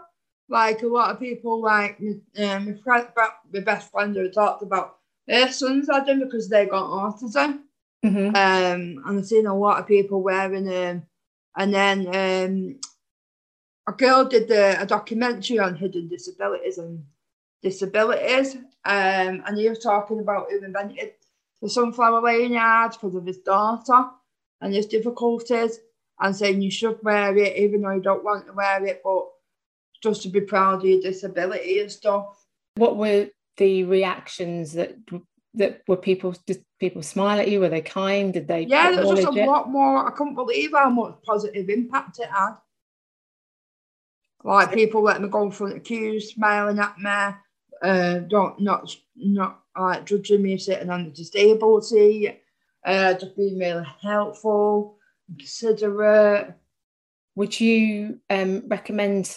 like 0.49 0.81
a 0.83 0.87
lot 0.87 1.11
of 1.11 1.21
people, 1.21 1.61
like 1.61 2.01
um, 2.39 2.65
my 2.65 2.73
friend, 2.83 3.09
my 3.53 3.61
best 3.61 3.91
friend 3.91 4.17
who 4.17 4.31
talked 4.31 4.63
about 4.63 4.97
their 5.27 5.53
sons 5.53 5.87
had 5.93 6.07
them 6.07 6.21
because 6.21 6.49
they 6.49 6.65
got 6.65 6.89
autism. 6.89 7.61
Mm-hmm. 8.03 8.29
Um, 8.29 9.05
and 9.05 9.19
I've 9.19 9.27
seen 9.27 9.45
a 9.45 9.55
lot 9.55 9.81
of 9.81 9.87
people 9.87 10.23
wearing 10.23 10.65
them. 10.65 11.03
And 11.59 11.75
then 11.75 12.07
um, 12.07 12.81
a 13.87 13.93
girl 13.93 14.25
did 14.25 14.49
the, 14.49 14.81
a 14.81 14.87
documentary 14.87 15.59
on 15.59 15.77
hidden 15.77 16.09
disabilities 16.09 16.79
and 16.79 17.05
disabilities. 17.63 18.57
Um, 18.85 19.43
and 19.47 19.57
he 19.57 19.69
was 19.69 19.79
talking 19.79 20.21
about 20.21 20.47
who 20.51 20.65
invented 20.65 21.13
the 21.61 21.69
sunflower 21.69 22.21
lanyard 22.21 22.93
because 22.93 23.15
of 23.15 23.27
his 23.27 23.39
daughter 23.39 24.11
and 24.61 24.75
his 24.75 24.87
difficulties 24.87 25.81
and 26.21 26.35
saying 26.35 26.63
you 26.63 26.71
should 26.71 26.99
wear 27.03 27.37
it 27.37 27.57
even 27.57 27.83
though 27.83 27.91
you 27.91 28.01
don't 28.01 28.25
want 28.25 28.47
to 28.47 28.53
wear 28.53 28.85
it, 28.85 29.01
but 29.05 29.27
just 30.03 30.23
to 30.23 30.29
be 30.29 30.41
proud 30.41 30.81
of 30.81 30.85
your 30.85 31.01
disability 31.01 31.81
and 31.81 31.91
stuff. 31.91 32.45
What 32.77 32.97
were 32.97 33.29
the 33.57 33.85
reactions 33.85 34.73
that 34.75 34.97
that 35.55 35.83
were 35.89 35.97
people 35.97 36.35
did 36.47 36.65
people 36.79 37.03
smile 37.03 37.41
at 37.41 37.51
you? 37.51 37.61
Were 37.61 37.69
they 37.69 37.81
kind? 37.81 38.33
Did 38.33 38.47
they? 38.47 38.63
Yeah, 38.63 38.93
there 38.93 39.07
was 39.07 39.21
just 39.21 39.37
a 39.37 39.41
it? 39.41 39.47
lot 39.47 39.69
more. 39.69 40.07
I 40.07 40.11
couldn't 40.13 40.37
believe 40.37 40.73
how 40.73 40.91
much 40.91 41.17
positive 41.25 41.69
impact 41.69 42.21
it 42.21 42.29
had. 42.29 42.55
Like 44.45 44.73
people 44.73 45.03
letting 45.03 45.25
me 45.25 45.29
go 45.29 45.43
in 45.43 45.51
front 45.51 45.77
of 45.77 45.83
queues, 45.83 46.33
smiling 46.33 46.79
at 46.79 46.99
me, 46.99 47.37
uh, 47.83 48.19
don't 48.21 48.61
not 48.61 48.95
not 49.17 49.61
like 49.79 50.07
judging 50.07 50.43
me 50.43 50.59
sitting 50.59 50.91
on 50.91 51.05
the 51.05 51.11
disability, 51.11 52.41
uh, 52.85 53.15
just 53.15 53.37
being 53.37 53.59
really 53.59 53.87
helpful, 54.03 54.99
considerate. 55.39 56.55
Would 57.37 57.61
you 57.61 58.19
um, 58.29 58.65
recommend 58.67 59.37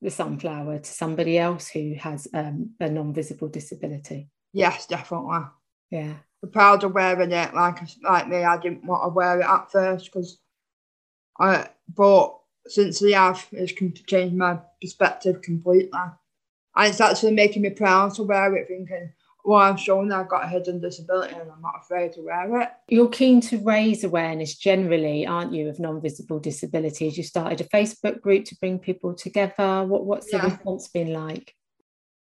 the 0.00 0.10
sunflower 0.10 0.80
to 0.80 0.90
somebody 0.90 1.38
else 1.38 1.68
who 1.68 1.94
has 1.94 2.26
um, 2.34 2.70
a 2.80 2.88
non-visible 2.88 3.48
disability? 3.48 4.28
Yes, 4.52 4.86
definitely. 4.86 5.46
Yeah. 5.90 6.14
I'm 6.42 6.50
proud 6.50 6.82
of 6.82 6.94
wearing 6.94 7.30
it. 7.30 7.54
Like 7.54 7.78
like 8.02 8.28
me, 8.28 8.42
I 8.42 8.56
didn't 8.58 8.84
want 8.84 9.04
to 9.04 9.08
wear 9.14 9.40
it 9.40 9.46
at 9.46 9.70
first 9.70 10.06
because 10.06 10.38
I 11.38 11.68
but 11.94 12.36
since 12.66 13.00
the 13.00 13.12
have, 13.12 13.46
it's 13.52 13.72
changed 13.72 14.36
my 14.36 14.58
perspective 14.80 15.42
completely. 15.42 15.90
And 16.76 16.88
it's 16.88 17.00
actually 17.00 17.32
making 17.32 17.62
me 17.62 17.70
proud 17.70 18.14
to 18.14 18.22
wear 18.22 18.54
it, 18.56 18.68
thinking, 18.68 19.12
well, 19.44 19.60
I'm 19.60 19.76
showing 19.76 20.12
I've 20.12 20.28
got 20.28 20.44
a 20.44 20.48
hidden 20.48 20.80
disability 20.80 21.34
and 21.34 21.50
I'm 21.50 21.60
not 21.60 21.80
afraid 21.82 22.12
to 22.12 22.22
wear 22.22 22.60
it. 22.60 22.68
You're 22.88 23.08
keen 23.08 23.40
to 23.42 23.58
raise 23.58 24.04
awareness 24.04 24.54
generally, 24.54 25.26
aren't 25.26 25.52
you, 25.52 25.68
of 25.68 25.80
non-visible 25.80 26.38
disabilities? 26.38 27.18
You 27.18 27.24
started 27.24 27.60
a 27.60 27.64
Facebook 27.64 28.20
group 28.20 28.44
to 28.46 28.56
bring 28.56 28.78
people 28.78 29.14
together. 29.14 29.84
What, 29.84 30.06
what's 30.06 30.32
yeah. 30.32 30.42
the 30.42 30.48
response 30.48 30.88
been 30.88 31.12
like? 31.12 31.54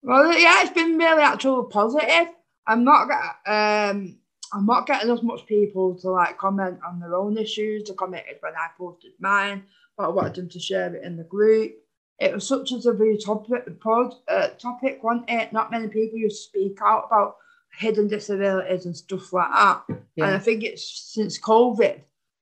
Well, 0.04 0.36
yeah, 0.38 0.62
it's 0.62 0.72
been 0.72 0.98
really 0.98 1.22
actually 1.22 1.70
positive. 1.70 2.34
I'm 2.66 2.84
not 2.84 3.10
um, 3.46 4.18
I'm 4.54 4.66
not 4.66 4.88
getting 4.88 5.12
as 5.12 5.22
much 5.22 5.46
people 5.46 5.96
to 6.00 6.10
like 6.10 6.38
comment 6.38 6.80
on 6.88 7.00
their 7.00 7.16
own 7.16 7.38
issues. 7.38 7.88
They 7.88 7.94
commented 7.94 8.38
when 8.40 8.54
I 8.54 8.68
posted 8.78 9.12
mine, 9.20 9.64
but 9.98 10.06
I 10.06 10.10
wanted 10.10 10.36
them 10.36 10.50
to 10.50 10.60
share 10.60 10.96
it 10.96 11.04
in 11.04 11.18
the 11.18 11.24
group 11.24 11.74
it 12.22 12.36
was 12.36 12.48
such 12.48 12.72
as 12.72 12.86
a 12.86 12.94
very 12.94 13.18
topic, 13.18 13.80
pod, 13.80 14.14
uh, 14.28 14.50
topic, 14.50 15.04
wasn't 15.04 15.28
it? 15.28 15.52
Not 15.52 15.72
many 15.72 15.88
people 15.88 16.20
used 16.20 16.38
to 16.38 16.50
speak 16.50 16.78
out 16.80 17.08
about 17.08 17.38
hidden 17.76 18.08
disabilities 18.08 18.86
and 18.86 18.96
stuff 18.96 19.34
like 19.34 19.52
that. 19.52 19.84
Yeah. 20.16 20.26
And 20.26 20.36
I 20.36 20.40
think 20.40 20.64
it's 20.64 21.12
since 21.14 21.40
COVID, 21.40 22.00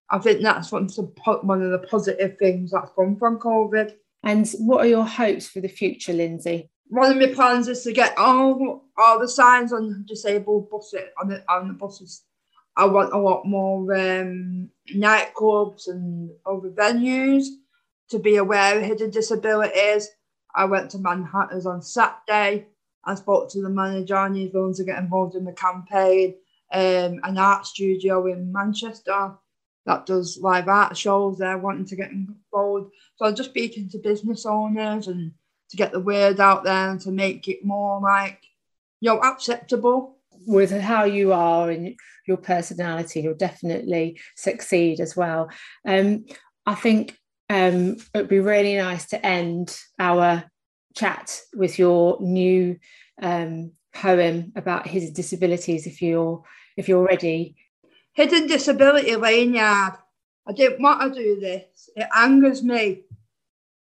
I 0.10 0.18
think 0.18 0.42
that's 0.42 0.74
one 0.74 0.84
of 0.84 1.72
the 1.72 1.88
positive 1.90 2.38
things 2.38 2.72
that's 2.72 2.92
come 2.94 3.16
from 3.16 3.40
COVID. 3.40 3.94
And 4.24 4.50
what 4.58 4.82
are 4.82 4.90
your 4.90 5.06
hopes 5.06 5.48
for 5.48 5.62
the 5.62 5.70
future, 5.70 6.12
Lindsay? 6.12 6.70
One 6.90 7.12
of 7.12 7.18
my 7.18 7.34
plans 7.34 7.70
is 7.70 7.84
to 7.84 7.94
get 7.94 8.18
all 8.18 8.84
all 8.98 9.20
the 9.20 9.30
signs 9.30 9.72
on 9.72 10.04
disabled 10.06 10.70
buses 10.70 11.04
on 11.22 11.30
the 11.30 11.42
on 11.48 11.70
the 11.70 11.74
buses. 11.74 12.24
I 12.76 12.86
want 12.86 13.14
a 13.14 13.18
lot 13.18 13.46
more 13.46 13.96
um, 13.96 14.70
nightclubs 14.94 15.88
and 15.88 16.32
other 16.46 16.70
venues 16.70 17.46
to 18.10 18.20
be 18.20 18.38
aware 18.38 18.78
of 18.78 18.84
hidden 18.84 19.10
disabilities. 19.10 20.10
I 20.54 20.66
went 20.66 20.92
to 20.92 20.98
Manhattan's 21.00 21.66
on 21.66 21.82
Saturday. 21.82 22.68
I 23.06 23.16
spoke 23.16 23.50
to 23.52 23.62
the 23.62 23.70
manager 23.70 24.16
and 24.16 24.36
he's 24.36 24.54
willing 24.54 24.74
to 24.76 24.84
get 24.84 25.00
involved 25.00 25.36
in 25.36 25.46
the 25.46 25.54
campaign. 25.54 26.36
Um, 26.72 27.20
an 27.24 27.38
art 27.38 27.66
studio 27.66 28.28
in 28.28 28.52
Manchester 28.52 29.34
that 29.86 30.06
does 30.06 30.38
live 30.38 30.68
art 30.68 30.96
shows. 30.98 31.38
They're 31.38 31.58
wanting 31.58 31.86
to 31.86 31.96
get 31.96 32.12
involved. 32.12 32.92
So 33.16 33.26
I'm 33.26 33.36
just 33.36 33.50
speaking 33.50 33.90
to 33.90 33.98
business 33.98 34.46
owners 34.46 35.08
and 35.08 35.32
to 35.70 35.78
get 35.78 35.92
the 35.92 36.00
word 36.00 36.40
out 36.40 36.64
there 36.64 36.90
and 36.90 37.02
to 37.02 37.12
make 37.12 37.48
it 37.48 37.66
more 37.66 38.00
like, 38.02 38.40
you 39.02 39.10
know, 39.10 39.20
acceptable. 39.20 40.18
With 40.48 40.72
how 40.72 41.04
you 41.04 41.34
are 41.34 41.70
and 41.70 41.96
your 42.26 42.38
personality, 42.38 43.22
you'll 43.22 43.34
definitely 43.34 44.20
succeed 44.36 45.00
as 45.00 45.16
well. 45.16 45.50
Um, 45.86 46.26
I 46.66 46.76
think 46.76 47.19
um, 47.50 47.98
it 48.14 48.18
would 48.18 48.30
be 48.30 48.40
really 48.40 48.76
nice 48.76 49.08
to 49.08 49.26
end 49.26 49.78
our 49.98 50.44
chat 50.96 51.40
with 51.54 51.80
your 51.80 52.18
new 52.22 52.78
um, 53.22 53.72
poem 53.94 54.52
about 54.56 54.88
his 54.88 55.12
disabilities 55.12 55.88
if 55.88 56.02
you're 56.02 56.44
if 56.78 56.88
you're 56.88 57.06
ready 57.06 57.56
hidden 58.14 58.48
disability 58.48 59.16
lanyard 59.16 59.94
I 60.50 60.52
didn't 60.52 60.82
want 60.82 61.14
to 61.14 61.24
do 61.24 61.40
this. 61.40 61.92
It 61.96 62.08
angers 62.16 62.64
me. 62.64 63.04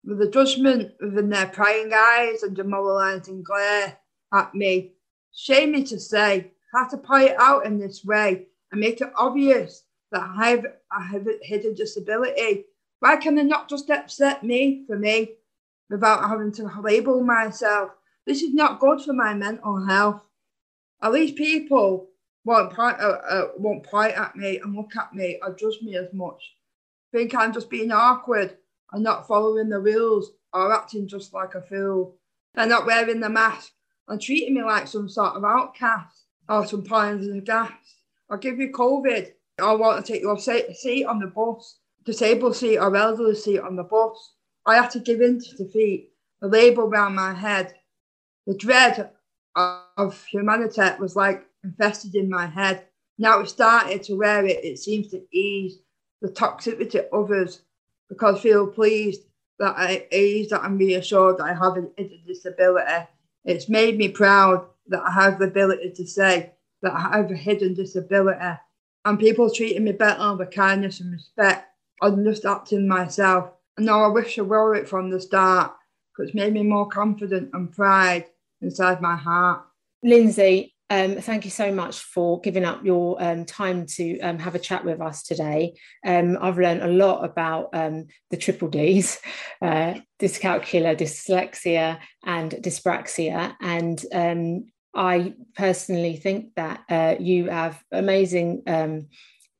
With 0.02 0.18
the 0.18 0.30
judgment 0.30 0.92
within 0.98 1.28
their 1.28 1.46
prying 1.46 1.90
eyes 1.94 2.42
and 2.42 2.56
demoralising 2.56 3.42
glare 3.42 3.98
at 4.32 4.54
me. 4.54 4.92
Shame 5.34 5.72
me 5.72 5.84
to 5.84 6.00
say, 6.00 6.52
I 6.74 6.78
had 6.78 6.88
to 6.88 6.96
play 6.96 7.26
it 7.26 7.36
out 7.38 7.66
in 7.66 7.78
this 7.78 8.04
way 8.04 8.46
and 8.72 8.80
make 8.80 9.02
it 9.02 9.12
obvious 9.14 9.82
that 10.10 10.22
I 10.22 10.50
have, 10.50 10.66
I 10.90 11.02
have 11.04 11.26
a 11.26 11.38
hidden 11.42 11.74
disability. 11.74 12.64
Why 13.00 13.16
can 13.16 13.34
they 13.34 13.44
not 13.44 13.68
just 13.68 13.90
accept 13.90 14.42
me 14.42 14.84
for 14.86 14.98
me 14.98 15.32
without 15.90 16.28
having 16.28 16.52
to 16.52 16.70
label 16.80 17.22
myself? 17.22 17.90
This 18.26 18.42
is 18.42 18.54
not 18.54 18.80
good 18.80 19.02
for 19.02 19.12
my 19.12 19.34
mental 19.34 19.84
health. 19.84 20.22
At 21.02 21.12
least 21.12 21.36
people 21.36 22.08
won't 22.44 22.72
point, 22.72 22.98
uh, 23.00 23.18
uh, 23.28 23.48
won't 23.58 23.82
point 23.84 24.14
at 24.14 24.36
me 24.36 24.58
and 24.58 24.74
look 24.74 24.96
at 24.96 25.14
me 25.14 25.38
or 25.42 25.54
judge 25.54 25.82
me 25.82 25.96
as 25.96 26.12
much. 26.12 26.54
Think 27.12 27.34
I'm 27.34 27.52
just 27.52 27.70
being 27.70 27.92
awkward 27.92 28.56
and 28.92 29.02
not 29.02 29.26
following 29.26 29.68
the 29.68 29.78
rules 29.78 30.32
or 30.52 30.72
acting 30.72 31.06
just 31.06 31.34
like 31.34 31.54
a 31.54 31.62
fool. 31.62 32.16
They're 32.54 32.66
not 32.66 32.86
wearing 32.86 33.20
the 33.20 33.28
mask 33.28 33.72
and 34.08 34.20
treating 34.20 34.54
me 34.54 34.62
like 34.62 34.86
some 34.86 35.08
sort 35.08 35.34
of 35.34 35.44
outcast 35.44 36.24
or 36.48 36.66
some 36.66 36.84
poison 36.84 37.40
gas. 37.40 37.72
I'll 38.30 38.38
give 38.38 38.58
you 38.58 38.70
COVID. 38.70 39.32
I 39.60 39.74
want 39.74 40.04
to 40.04 40.12
take 40.12 40.22
your 40.22 40.38
seat 40.38 41.04
on 41.04 41.20
the 41.20 41.26
bus, 41.26 41.78
disabled 42.04 42.56
seat 42.56 42.78
or 42.78 42.94
elderly 42.96 43.34
seat 43.34 43.60
on 43.60 43.76
the 43.76 43.82
bus. 43.82 44.34
I 44.66 44.76
had 44.76 44.90
to 44.90 45.00
give 45.00 45.20
in 45.20 45.40
to 45.40 45.56
defeat. 45.56 46.10
The 46.40 46.48
label 46.48 46.84
around 46.84 47.14
my 47.14 47.32
head, 47.32 47.74
the 48.46 48.54
dread 48.54 49.10
of 49.56 50.24
humanity 50.24 50.82
was 51.00 51.16
like 51.16 51.46
infested 51.62 52.14
in 52.14 52.28
my 52.28 52.46
head. 52.46 52.86
Now 53.18 53.40
it 53.40 53.48
started 53.48 54.02
to 54.04 54.16
wear 54.16 54.44
it, 54.44 54.64
it 54.64 54.78
seems 54.78 55.08
to 55.08 55.22
ease 55.32 55.78
the 56.20 56.28
toxicity 56.28 56.96
of 56.96 57.06
others 57.12 57.62
because 58.08 58.38
I 58.38 58.40
feel 58.40 58.66
pleased 58.66 59.22
that 59.58 59.74
I 59.76 60.06
ease 60.12 60.50
that 60.50 60.62
I'm 60.62 60.76
reassured 60.76 61.38
that 61.38 61.44
I 61.44 61.54
have 61.54 61.76
a, 61.76 62.22
disability. 62.26 63.06
It's 63.44 63.68
made 63.68 63.96
me 63.96 64.08
proud 64.08 64.66
that 64.88 65.02
I 65.02 65.10
have 65.10 65.38
the 65.38 65.46
ability 65.46 65.92
to 65.96 66.06
say 66.06 66.52
that 66.82 66.92
I 66.92 67.16
have 67.16 67.30
a 67.30 67.36
hidden 67.36 67.74
disability 67.74 68.58
and 69.04 69.18
people 69.18 69.50
treating 69.50 69.84
me 69.84 69.92
better 69.92 70.34
with 70.34 70.50
kindness 70.50 71.00
and 71.00 71.12
respect. 71.12 71.68
I'm 72.04 72.24
just 72.24 72.44
acting 72.44 72.86
myself. 72.86 73.50
And 73.76 73.86
now 73.86 74.04
I 74.04 74.08
wish 74.08 74.38
I 74.38 74.42
were 74.42 74.74
it 74.74 74.88
from 74.88 75.10
the 75.10 75.20
start 75.20 75.72
because 76.12 76.28
it's 76.28 76.34
made 76.34 76.52
me 76.52 76.62
more 76.62 76.86
confident 76.86 77.50
and 77.52 77.72
pride 77.72 78.26
inside 78.60 79.00
my 79.00 79.16
heart. 79.16 79.64
Lindsay, 80.02 80.74
um, 80.90 81.16
thank 81.16 81.44
you 81.44 81.50
so 81.50 81.72
much 81.72 81.98
for 81.98 82.40
giving 82.42 82.64
up 82.64 82.84
your 82.84 83.20
um, 83.22 83.46
time 83.46 83.86
to 83.86 84.20
um, 84.20 84.38
have 84.38 84.54
a 84.54 84.58
chat 84.58 84.84
with 84.84 85.00
us 85.00 85.22
today. 85.22 85.74
Um, 86.06 86.36
I've 86.40 86.58
learned 86.58 86.82
a 86.82 86.88
lot 86.88 87.24
about 87.24 87.70
um, 87.72 88.06
the 88.30 88.36
triple 88.36 88.68
Ds, 88.68 89.18
uh, 89.62 89.94
dyscalculia, 90.20 90.96
dyslexia, 90.96 91.98
and 92.24 92.52
dyspraxia. 92.52 93.54
And 93.62 94.04
um, 94.12 94.66
I 94.94 95.34
personally 95.56 96.16
think 96.16 96.54
that 96.56 96.84
uh, 96.88 97.16
you 97.18 97.48
have 97.48 97.82
amazing 97.90 98.62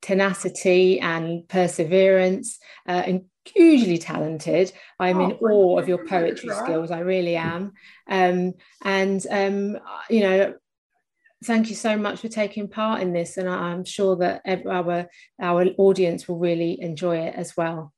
tenacity 0.05 0.99
and 0.99 1.47
perseverance 1.47 2.59
uh, 2.87 3.01
and 3.05 3.25
hugely 3.43 3.97
talented. 3.97 4.71
I'm 4.99 5.17
oh, 5.17 5.25
in 5.25 5.31
awe 5.33 5.79
of 5.79 5.87
your 5.87 6.05
poetry 6.05 6.49
skills. 6.49 6.91
I 6.91 6.99
really 6.99 7.35
am. 7.35 7.73
Um, 8.07 8.53
and, 8.83 9.25
um, 9.31 9.79
you 10.09 10.21
know, 10.21 10.53
thank 11.43 11.69
you 11.69 11.75
so 11.75 11.97
much 11.97 12.19
for 12.19 12.27
taking 12.27 12.67
part 12.67 13.01
in 13.01 13.13
this. 13.13 13.37
And 13.37 13.49
I'm 13.49 13.83
sure 13.83 14.15
that 14.17 14.41
our, 14.45 15.07
our 15.41 15.65
audience 15.77 16.27
will 16.27 16.37
really 16.37 16.79
enjoy 16.79 17.17
it 17.17 17.33
as 17.35 17.57
well. 17.57 17.91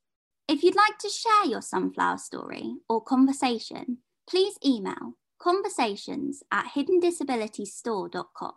If 0.48 0.64
you'd 0.64 0.76
like 0.76 0.98
to 1.00 1.10
share 1.10 1.46
your 1.46 1.62
sunflower 1.62 2.20
story 2.20 2.76
or 2.88 3.02
conversation, 3.02 3.98
please 4.30 4.56
email 4.66 5.18
conversations 5.42 6.42
at 6.54 6.72
hiddendisabilitiesstore.com. 6.74 8.54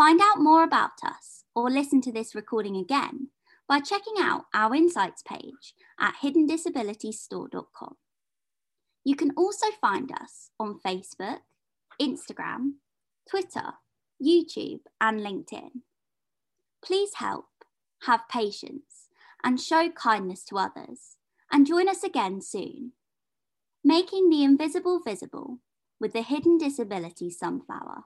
Find 0.00 0.18
out 0.22 0.38
more 0.38 0.62
about 0.62 1.04
us 1.04 1.44
or 1.54 1.68
listen 1.68 2.00
to 2.00 2.10
this 2.10 2.34
recording 2.34 2.74
again 2.74 3.28
by 3.68 3.80
checking 3.80 4.14
out 4.18 4.46
our 4.54 4.74
insights 4.74 5.22
page 5.22 5.74
at 6.00 6.14
hiddendisabilitiesstore.com. 6.22 7.96
You 9.04 9.14
can 9.14 9.32
also 9.36 9.66
find 9.78 10.10
us 10.10 10.52
on 10.58 10.80
Facebook, 10.82 11.40
Instagram, 12.00 12.76
Twitter, 13.28 13.74
YouTube, 14.24 14.80
and 15.02 15.20
LinkedIn. 15.20 15.82
Please 16.82 17.10
help, 17.16 17.48
have 18.04 18.22
patience, 18.26 19.08
and 19.44 19.60
show 19.60 19.90
kindness 19.90 20.44
to 20.44 20.56
others, 20.56 21.18
and 21.52 21.66
join 21.66 21.90
us 21.90 22.02
again 22.02 22.40
soon. 22.40 22.92
Making 23.84 24.30
the 24.30 24.44
invisible 24.44 24.98
visible 25.04 25.58
with 26.00 26.14
the 26.14 26.22
Hidden 26.22 26.56
Disability 26.56 27.28
Sunflower. 27.28 28.04